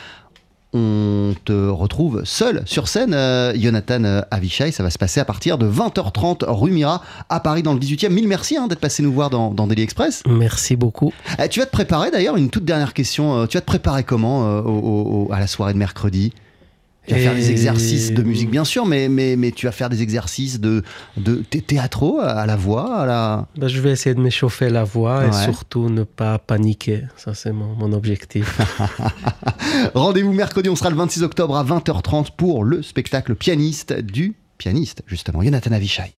on 0.73 1.33
te 1.43 1.69
retrouve 1.69 2.21
seul 2.23 2.63
sur 2.65 2.87
scène, 2.87 3.13
euh, 3.13 3.53
Jonathan 3.55 4.03
euh, 4.03 4.21
Avishai. 4.31 4.71
Ça 4.71 4.83
va 4.83 4.89
se 4.89 4.97
passer 4.97 5.19
à 5.19 5.25
partir 5.25 5.57
de 5.57 5.69
20h30 5.69 6.45
rue 6.47 6.71
Mira 6.71 7.01
à 7.29 7.39
Paris 7.39 7.63
dans 7.63 7.73
le 7.73 7.79
18e. 7.79 8.09
Mille 8.09 8.27
merci 8.27 8.57
hein, 8.57 8.67
d'être 8.67 8.79
passé 8.79 9.03
nous 9.03 9.11
voir 9.11 9.29
dans, 9.29 9.51
dans 9.51 9.67
Daily 9.67 9.81
Express. 9.81 10.23
Merci 10.27 10.75
beaucoup. 10.75 11.11
Eh, 11.43 11.49
tu 11.49 11.59
vas 11.59 11.65
te 11.65 11.71
préparer 11.71 12.11
d'ailleurs, 12.11 12.37
une 12.37 12.49
toute 12.49 12.65
dernière 12.65 12.93
question. 12.93 13.35
Euh, 13.35 13.45
tu 13.47 13.57
vas 13.57 13.61
te 13.61 13.65
préparer 13.65 14.03
comment 14.03 15.29
à 15.31 15.39
la 15.39 15.47
soirée 15.47 15.73
de 15.73 15.77
mercredi? 15.77 16.33
Tu 17.07 17.13
vas 17.13 17.19
faire 17.19 17.35
des 17.35 17.49
exercices 17.49 18.11
de 18.13 18.23
musique, 18.23 18.49
bien 18.51 18.63
sûr, 18.63 18.85
mais, 18.85 19.09
mais, 19.09 19.35
mais 19.35 19.51
tu 19.51 19.65
vas 19.65 19.71
faire 19.71 19.89
des 19.89 20.01
exercices 20.01 20.59
de, 20.59 20.83
de 21.17 21.41
théâtraux 21.41 22.19
à 22.19 22.45
la 22.45 22.55
voix 22.55 23.01
à 23.01 23.05
la... 23.05 23.47
Bah, 23.57 23.67
je 23.67 23.79
vais 23.81 23.91
essayer 23.91 24.15
de 24.15 24.21
m'échauffer 24.21 24.69
la 24.69 24.83
voix 24.83 25.25
et 25.25 25.31
surtout 25.31 25.89
ne 25.89 26.03
pas 26.03 26.37
paniquer. 26.37 27.03
Ça, 27.17 27.33
c'est 27.33 27.51
mon, 27.51 27.75
mon 27.75 27.91
objectif. 27.93 28.59
Rendez-vous 29.95 30.33
mercredi, 30.33 30.69
on 30.69 30.75
sera 30.75 30.89
le 30.89 30.95
26 30.95 31.23
octobre 31.23 31.55
à 31.57 31.63
20h30 31.63 32.35
pour 32.37 32.63
le 32.63 32.81
spectacle 32.81 33.35
pianiste 33.35 33.93
du 33.93 34.35
pianiste, 34.57 35.01
justement, 35.07 35.41
Jonathan 35.41 35.71
Avishai. 35.71 36.03